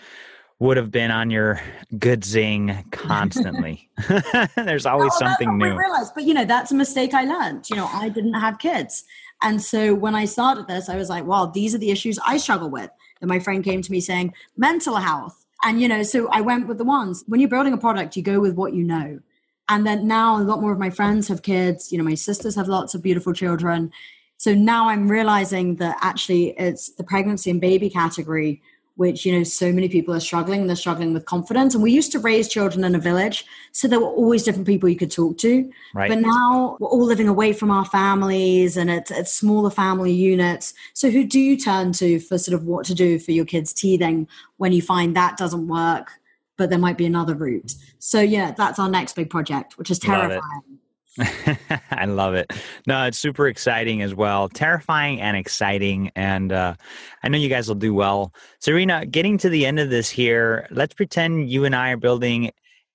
would 0.58 0.76
have 0.76 0.90
been 0.90 1.10
on 1.10 1.30
your 1.30 1.60
good 1.98 2.24
zing 2.24 2.84
constantly. 2.90 3.88
There's 4.56 4.86
always 4.86 5.12
oh, 5.16 5.18
something 5.18 5.58
new. 5.58 5.76
Realized, 5.76 6.12
but 6.14 6.24
you 6.24 6.34
know, 6.34 6.44
that's 6.44 6.72
a 6.72 6.74
mistake 6.74 7.12
I 7.12 7.24
learned. 7.24 7.68
You 7.68 7.76
know, 7.76 7.88
I 7.92 8.08
didn't 8.08 8.34
have 8.34 8.58
kids. 8.58 9.04
And 9.42 9.60
so 9.60 9.94
when 9.94 10.14
I 10.14 10.24
started 10.24 10.66
this, 10.66 10.88
I 10.88 10.96
was 10.96 11.10
like, 11.10 11.26
wow, 11.26 11.46
these 11.46 11.74
are 11.74 11.78
the 11.78 11.90
issues 11.90 12.18
I 12.26 12.38
struggle 12.38 12.70
with. 12.70 12.90
And 13.20 13.28
my 13.28 13.38
friend 13.38 13.62
came 13.62 13.82
to 13.82 13.92
me 13.92 14.00
saying, 14.00 14.32
mental 14.56 14.96
health. 14.96 15.44
And, 15.62 15.80
you 15.80 15.88
know, 15.88 16.02
so 16.02 16.28
I 16.28 16.40
went 16.40 16.68
with 16.68 16.78
the 16.78 16.84
ones. 16.84 17.24
When 17.26 17.40
you're 17.40 17.50
building 17.50 17.72
a 17.72 17.78
product, 17.78 18.16
you 18.16 18.22
go 18.22 18.40
with 18.40 18.54
what 18.54 18.72
you 18.72 18.82
know. 18.82 19.20
And 19.68 19.86
then 19.86 20.06
now 20.06 20.40
a 20.40 20.42
lot 20.42 20.60
more 20.60 20.72
of 20.72 20.78
my 20.78 20.90
friends 20.90 21.28
have 21.28 21.42
kids. 21.42 21.92
You 21.92 21.98
know, 21.98 22.04
my 22.04 22.14
sisters 22.14 22.54
have 22.54 22.68
lots 22.68 22.94
of 22.94 23.02
beautiful 23.02 23.32
children. 23.32 23.90
So 24.38 24.54
now 24.54 24.88
I'm 24.88 25.08
realizing 25.08 25.76
that 25.76 25.98
actually 26.00 26.50
it's 26.58 26.90
the 26.94 27.04
pregnancy 27.04 27.50
and 27.50 27.60
baby 27.60 27.90
category 27.90 28.62
which 28.96 29.24
you 29.24 29.32
know 29.32 29.44
so 29.44 29.72
many 29.72 29.88
people 29.88 30.14
are 30.14 30.20
struggling. 30.20 30.66
They're 30.66 30.76
struggling 30.76 31.12
with 31.14 31.24
confidence. 31.26 31.74
And 31.74 31.82
we 31.82 31.92
used 31.92 32.12
to 32.12 32.18
raise 32.18 32.48
children 32.48 32.84
in 32.84 32.94
a 32.94 32.98
village 32.98 33.46
so 33.72 33.86
there 33.86 34.00
were 34.00 34.06
always 34.06 34.42
different 34.42 34.66
people 34.66 34.88
you 34.88 34.96
could 34.96 35.10
talk 35.10 35.38
to. 35.38 35.70
Right. 35.94 36.08
but 36.08 36.20
now 36.20 36.76
we're 36.80 36.88
all 36.88 37.04
living 37.04 37.28
away 37.28 37.52
from 37.52 37.70
our 37.70 37.84
families 37.84 38.76
and 38.76 38.90
it's, 38.90 39.10
it's 39.10 39.32
smaller 39.32 39.70
family 39.70 40.12
units. 40.12 40.74
So 40.94 41.10
who 41.10 41.24
do 41.24 41.38
you 41.38 41.56
turn 41.56 41.92
to 41.92 42.18
for 42.20 42.38
sort 42.38 42.54
of 42.54 42.64
what 42.64 42.86
to 42.86 42.94
do 42.94 43.18
for 43.18 43.32
your 43.32 43.44
kids 43.44 43.72
teething 43.72 44.26
when 44.56 44.72
you 44.72 44.82
find 44.82 45.14
that 45.14 45.36
doesn't 45.36 45.68
work 45.68 46.12
but 46.58 46.70
there 46.70 46.78
might 46.78 46.96
be 46.96 47.06
another 47.06 47.34
route? 47.34 47.74
So 47.98 48.20
yeah 48.20 48.52
that's 48.52 48.78
our 48.78 48.88
next 48.88 49.14
big 49.14 49.30
project 49.30 49.76
which 49.78 49.90
is 49.90 49.98
terrifying 49.98 50.75
I 51.90 52.06
love 52.06 52.34
it. 52.34 52.52
No, 52.86 53.04
it's 53.04 53.18
super 53.18 53.48
exciting 53.48 54.02
as 54.02 54.14
well. 54.14 54.48
Terrifying 54.48 55.20
and 55.20 55.36
exciting. 55.36 56.10
And 56.14 56.52
uh, 56.52 56.74
I 57.22 57.28
know 57.28 57.38
you 57.38 57.48
guys 57.48 57.68
will 57.68 57.74
do 57.74 57.94
well. 57.94 58.32
Serena, 58.60 59.06
getting 59.06 59.38
to 59.38 59.48
the 59.48 59.66
end 59.66 59.78
of 59.78 59.90
this 59.90 60.10
here, 60.10 60.66
let's 60.70 60.94
pretend 60.94 61.50
you 61.50 61.64
and 61.64 61.74
I 61.74 61.90
are 61.90 61.96
building 61.96 62.50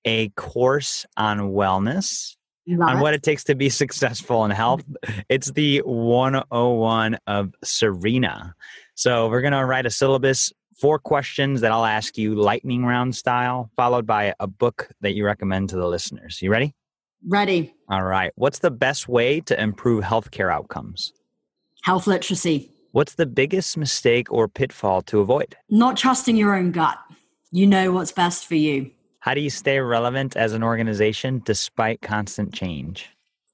a 0.05 0.29
course 0.29 1.05
on 1.17 1.39
wellness, 1.51 2.35
love 2.67 2.89
on 2.89 2.97
it. 2.97 3.01
what 3.01 3.13
it 3.13 3.23
takes 3.23 3.43
to 3.45 3.55
be 3.55 3.69
successful 3.83 4.45
in 4.45 4.51
health. 4.51 4.83
It's 5.29 5.51
the 5.51 5.79
101 5.79 7.17
of 7.27 7.53
Serena. 7.63 8.55
So 8.95 9.29
we're 9.29 9.41
going 9.41 9.53
to 9.53 9.65
write 9.65 9.85
a 9.85 9.91
syllabus, 9.91 10.51
four 10.79 10.99
questions 10.99 11.61
that 11.61 11.71
I'll 11.71 11.85
ask 11.85 12.17
you 12.17 12.35
lightning 12.35 12.85
round 12.85 13.15
style, 13.15 13.69
followed 13.75 14.05
by 14.05 14.33
a 14.39 14.47
book 14.47 14.89
that 15.01 15.13
you 15.13 15.25
recommend 15.25 15.69
to 15.69 15.75
the 15.75 15.87
listeners. 15.87 16.41
You 16.41 16.51
ready? 16.51 16.73
Ready. 17.27 17.73
All 17.89 18.03
right. 18.03 18.31
What's 18.35 18.59
the 18.59 18.71
best 18.71 19.07
way 19.07 19.41
to 19.41 19.61
improve 19.61 20.03
healthcare 20.03 20.51
outcomes? 20.51 21.13
Health 21.83 22.07
literacy. 22.07 22.71
What's 22.91 23.15
the 23.15 23.25
biggest 23.25 23.77
mistake 23.77 24.31
or 24.31 24.47
pitfall 24.47 25.01
to 25.03 25.19
avoid? 25.19 25.55
Not 25.69 25.97
trusting 25.97 26.35
your 26.35 26.55
own 26.55 26.71
gut. 26.71 26.97
You 27.51 27.67
know 27.67 27.91
what's 27.91 28.11
best 28.11 28.47
for 28.47 28.55
you. 28.55 28.91
How 29.19 29.33
do 29.33 29.41
you 29.41 29.49
stay 29.49 29.79
relevant 29.79 30.35
as 30.35 30.53
an 30.53 30.63
organization 30.63 31.41
despite 31.45 32.01
constant 32.01 32.53
change? 32.53 33.09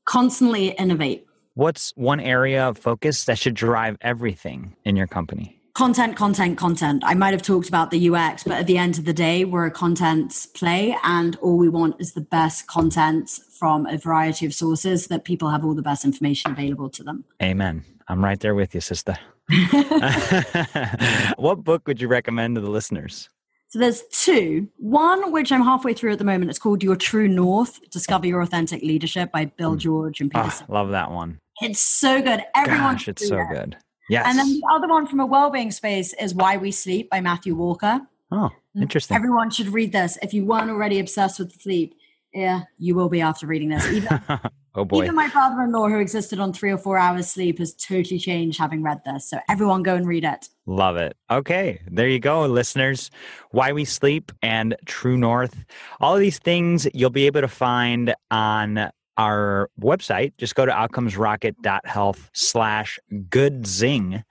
Constantly 0.05 0.69
innovate. 0.69 1.25
What's 1.55 1.91
one 1.95 2.19
area 2.19 2.69
of 2.69 2.77
focus 2.77 3.25
that 3.25 3.37
should 3.37 3.55
drive 3.55 3.97
everything 4.01 4.75
in 4.85 4.95
your 4.95 5.07
company? 5.07 5.56
Content, 5.77 6.15
content, 6.15 6.57
content. 6.57 7.03
I 7.05 7.13
might 7.13 7.33
have 7.33 7.43
talked 7.43 7.69
about 7.69 7.91
the 7.91 8.09
UX, 8.09 8.43
but 8.43 8.53
at 8.53 8.65
the 8.65 8.79
end 8.79 8.97
of 8.97 9.05
the 9.05 9.13
day, 9.13 9.45
we're 9.45 9.67
a 9.67 9.71
content 9.71 10.47
play, 10.55 10.97
and 11.03 11.35
all 11.35 11.55
we 11.55 11.69
want 11.69 11.97
is 11.99 12.13
the 12.13 12.21
best 12.21 12.65
content 12.65 13.29
from 13.59 13.85
a 13.85 13.95
variety 13.95 14.47
of 14.47 14.55
sources 14.55 15.05
that 15.05 15.23
people 15.23 15.51
have 15.51 15.63
all 15.63 15.75
the 15.75 15.83
best 15.83 16.03
information 16.03 16.49
available 16.49 16.89
to 16.89 17.03
them. 17.03 17.25
Amen. 17.43 17.85
I'm 18.07 18.25
right 18.25 18.39
there 18.39 18.55
with 18.55 18.73
you, 18.73 18.81
sister. 18.81 19.19
what 21.37 21.63
book 21.63 21.85
would 21.85 22.01
you 22.01 22.07
recommend 22.07 22.55
to 22.55 22.61
the 22.61 22.71
listeners? 22.71 23.29
So 23.67 23.77
there's 23.77 24.01
two. 24.11 24.67
One, 24.77 25.31
which 25.31 25.51
I'm 25.51 25.61
halfway 25.61 25.93
through 25.93 26.13
at 26.13 26.17
the 26.17 26.25
moment, 26.25 26.49
it's 26.49 26.57
called 26.57 26.81
Your 26.81 26.95
True 26.95 27.27
North 27.27 27.87
Discover 27.91 28.25
Your 28.25 28.41
Authentic 28.41 28.81
Leadership 28.81 29.31
by 29.31 29.45
Bill 29.45 29.73
hmm. 29.73 29.77
George 29.77 30.21
and 30.21 30.31
Peter. 30.31 30.49
Oh, 30.49 30.73
love 30.73 30.89
that 30.89 31.11
one. 31.11 31.39
It's 31.61 31.81
so 31.81 32.19
good. 32.19 32.43
Everyone 32.55 32.95
Gosh, 32.95 33.07
it's 33.09 33.27
so 33.27 33.37
it. 33.41 33.49
good. 33.51 33.77
Yes. 34.09 34.25
And 34.27 34.39
then 34.39 34.47
the 34.47 34.61
other 34.71 34.87
one 34.87 35.05
from 35.07 35.19
a 35.19 35.25
well-being 35.25 35.71
space 35.71 36.13
is 36.13 36.33
Why 36.33 36.57
We 36.57 36.71
Sleep 36.71 37.09
by 37.09 37.21
Matthew 37.21 37.55
Walker. 37.55 38.01
Oh, 38.31 38.49
mm. 38.75 38.81
interesting. 38.81 39.15
Everyone 39.15 39.49
should 39.49 39.67
read 39.67 39.91
this. 39.91 40.17
If 40.21 40.33
you 40.33 40.45
weren't 40.45 40.69
already 40.69 40.99
obsessed 40.99 41.39
with 41.39 41.53
sleep, 41.61 41.95
yeah, 42.33 42.63
you 42.77 42.93
will 42.95 43.09
be 43.09 43.21
after 43.21 43.47
reading 43.47 43.69
this. 43.69 43.85
Even, 43.91 44.21
oh 44.75 44.85
boy. 44.85 45.03
Even 45.03 45.15
my 45.15 45.29
father-in-law, 45.29 45.89
who 45.89 45.99
existed 45.99 46.39
on 46.39 46.53
three 46.53 46.71
or 46.71 46.77
four 46.77 46.97
hours 46.97 47.29
sleep, 47.29 47.59
has 47.59 47.73
totally 47.73 48.19
changed 48.19 48.59
having 48.59 48.83
read 48.83 49.01
this. 49.05 49.29
So 49.29 49.39
everyone, 49.49 49.81
go 49.83 49.95
and 49.95 50.05
read 50.05 50.23
it. 50.23 50.47
Love 50.65 50.97
it. 50.97 51.15
Okay, 51.31 51.81
there 51.89 52.07
you 52.07 52.19
go, 52.19 52.45
listeners. 52.45 53.09
Why 53.51 53.71
We 53.71 53.85
Sleep 53.85 54.31
and 54.41 54.75
True 54.85 55.17
North. 55.17 55.65
All 55.99 56.13
of 56.13 56.19
these 56.19 56.39
things 56.39 56.87
you'll 56.93 57.09
be 57.09 57.25
able 57.25 57.41
to 57.41 57.47
find 57.47 58.13
on 58.29 58.89
our 59.17 59.69
website, 59.79 60.33
just 60.37 60.55
go 60.55 60.65
to 60.65 60.71
outcomesrocket.health 60.71 62.29
slash 62.33 62.99
goodzing. 63.11 64.23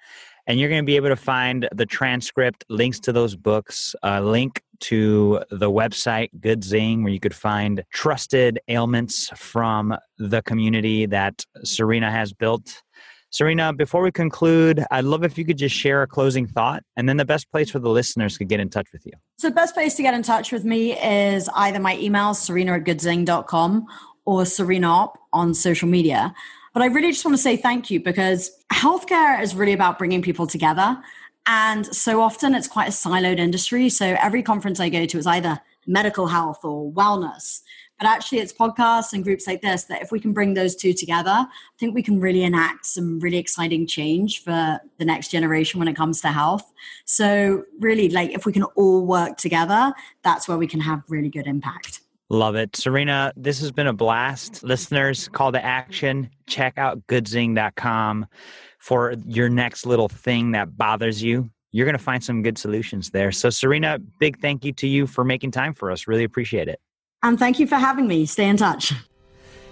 And 0.49 0.61
you're 0.61 0.69
going 0.69 0.83
to 0.83 0.87
be 0.87 0.97
able 0.97 1.09
to 1.09 1.17
find 1.17 1.69
the 1.75 1.87
transcript, 1.87 2.65
links 2.69 3.01
to 3.01 3.13
those 3.13 3.35
books, 3.35 3.97
a 4.05 4.21
link 4.21 4.63
to 4.79 5.43
the 5.51 5.71
website 5.71 6.29
Good 6.41 6.63
Zing, 6.63 7.03
where 7.03 7.13
you 7.13 7.19
could 7.19 7.35
find 7.35 7.83
trusted 7.93 8.61
ailments 8.69 9.29
from 9.35 9.97
the 10.19 10.43
community 10.43 11.07
that 11.07 11.45
Serena 11.65 12.11
has 12.11 12.33
built. 12.33 12.83
Serena, 13.31 13.73
before 13.73 14.03
we 14.03 14.13
conclude, 14.13 14.85
I'd 14.91 15.05
love 15.05 15.25
if 15.25 15.37
you 15.37 15.45
could 15.45 15.59
just 15.59 15.75
share 15.75 16.03
a 16.03 16.07
closing 16.07 16.47
thought 16.47 16.83
and 16.97 17.09
then 17.09 17.17
the 17.17 17.25
best 17.25 17.51
place 17.51 17.71
for 17.71 17.81
the 17.81 17.91
listeners 17.91 18.39
to 18.39 18.45
get 18.45 18.61
in 18.61 18.71
touch 18.71 18.87
with 18.93 19.05
you. 19.05 19.13
So, 19.39 19.49
the 19.49 19.55
best 19.55 19.75
place 19.75 19.95
to 19.97 20.03
get 20.03 20.15
in 20.15 20.23
touch 20.23 20.53
with 20.53 20.65
me 20.65 20.99
is 20.99 21.49
either 21.55 21.81
my 21.81 21.99
email, 21.99 22.35
serena 22.35 22.75
at 22.75 22.85
goodzing.com, 22.85 23.87
or 24.27 24.45
Serena 24.45 24.89
Op 24.89 25.19
on 25.33 25.55
social 25.55 25.89
media. 25.89 26.35
But 26.75 26.83
I 26.83 26.87
really 26.87 27.11
just 27.11 27.25
want 27.25 27.37
to 27.37 27.43
say 27.43 27.57
thank 27.57 27.91
you 27.91 28.01
because 28.01 28.51
healthcare 28.71 29.41
is 29.41 29.55
really 29.55 29.73
about 29.73 29.99
bringing 29.99 30.21
people 30.21 30.47
together. 30.47 30.99
And 31.47 31.87
so 31.87 32.21
often 32.21 32.55
it's 32.55 32.69
quite 32.69 32.89
a 32.89 32.91
siloed 32.91 33.39
industry. 33.39 33.89
So 33.89 34.17
every 34.21 34.43
conference 34.43 34.79
I 34.79 34.91
go 34.91 35.07
to 35.07 35.19
is 35.19 35.27
either 35.27 35.59
medical 35.87 36.27
health 36.27 36.65
or 36.65 36.93
wellness. 36.93 37.61
But 37.99 38.09
actually, 38.09 38.41
it's 38.41 38.53
podcasts 38.53 39.15
and 39.15 39.25
groups 39.25 39.47
like 39.47 39.63
this 39.63 39.85
that 39.85 40.03
if 40.03 40.13
we 40.13 40.21
can 40.21 40.35
bring 40.35 40.53
those 40.53 40.77
two 40.77 40.93
together, 40.93 41.31
I 41.31 41.47
think 41.79 41.95
we 41.95 42.03
can 42.03 42.21
really 42.21 42.43
enact 42.43 42.85
some 42.85 43.19
really 43.21 43.39
exciting 43.39 43.87
change 43.87 44.43
for 44.43 44.79
the 44.99 45.05
next 45.05 45.31
generation 45.31 45.79
when 45.79 45.89
it 45.89 45.97
comes 45.97 46.21
to 46.21 46.29
health. 46.29 46.71
So, 47.07 47.65
really, 47.81 48.11
like 48.11 48.33
if 48.33 48.45
we 48.45 48.53
can 48.53 48.65
all 48.65 49.07
work 49.07 49.39
together, 49.39 49.95
that's 50.23 50.47
where 50.47 50.59
we 50.59 50.67
can 50.67 50.81
have 50.81 51.05
really 51.09 51.31
good 51.31 51.47
impact. 51.47 52.01
Love 52.29 52.57
it. 52.57 52.75
Serena, 52.75 53.33
this 53.37 53.61
has 53.61 53.71
been 53.71 53.87
a 53.87 53.93
blast. 53.93 54.65
Listeners, 54.65 55.29
call 55.29 55.53
to 55.53 55.65
action. 55.65 56.31
Check 56.49 56.77
out 56.77 57.07
goodzing.com 57.07 58.27
for 58.81 59.15
your 59.27 59.49
next 59.49 59.87
little 59.87 60.09
thing 60.09 60.53
that 60.53 60.77
bothers 60.77 61.23
you. 61.23 61.51
You're 61.71 61.87
going 61.87 61.97
to 61.97 62.03
find 62.03 62.25
some 62.25 62.43
good 62.43 62.59
solutions 62.59 63.11
there. 63.11 63.31
So, 63.31 63.51
Serena, 63.51 63.99
big 64.19 64.41
thank 64.41 64.65
you 64.65 64.73
to 64.73 64.89
you 64.89 65.07
for 65.07 65.25
making 65.25 65.53
time 65.53 65.75
for 65.75 65.91
us. 65.91 66.09
Really 66.09 66.25
appreciate 66.25 66.69
it. 66.69 66.81
And 67.23 67.39
thank 67.39 67.59
you 67.59 67.67
for 67.67 67.77
having 67.77 68.07
me. 68.07 68.27
Stay 68.27 68.49
in 68.49 68.57
touch. 68.57 68.93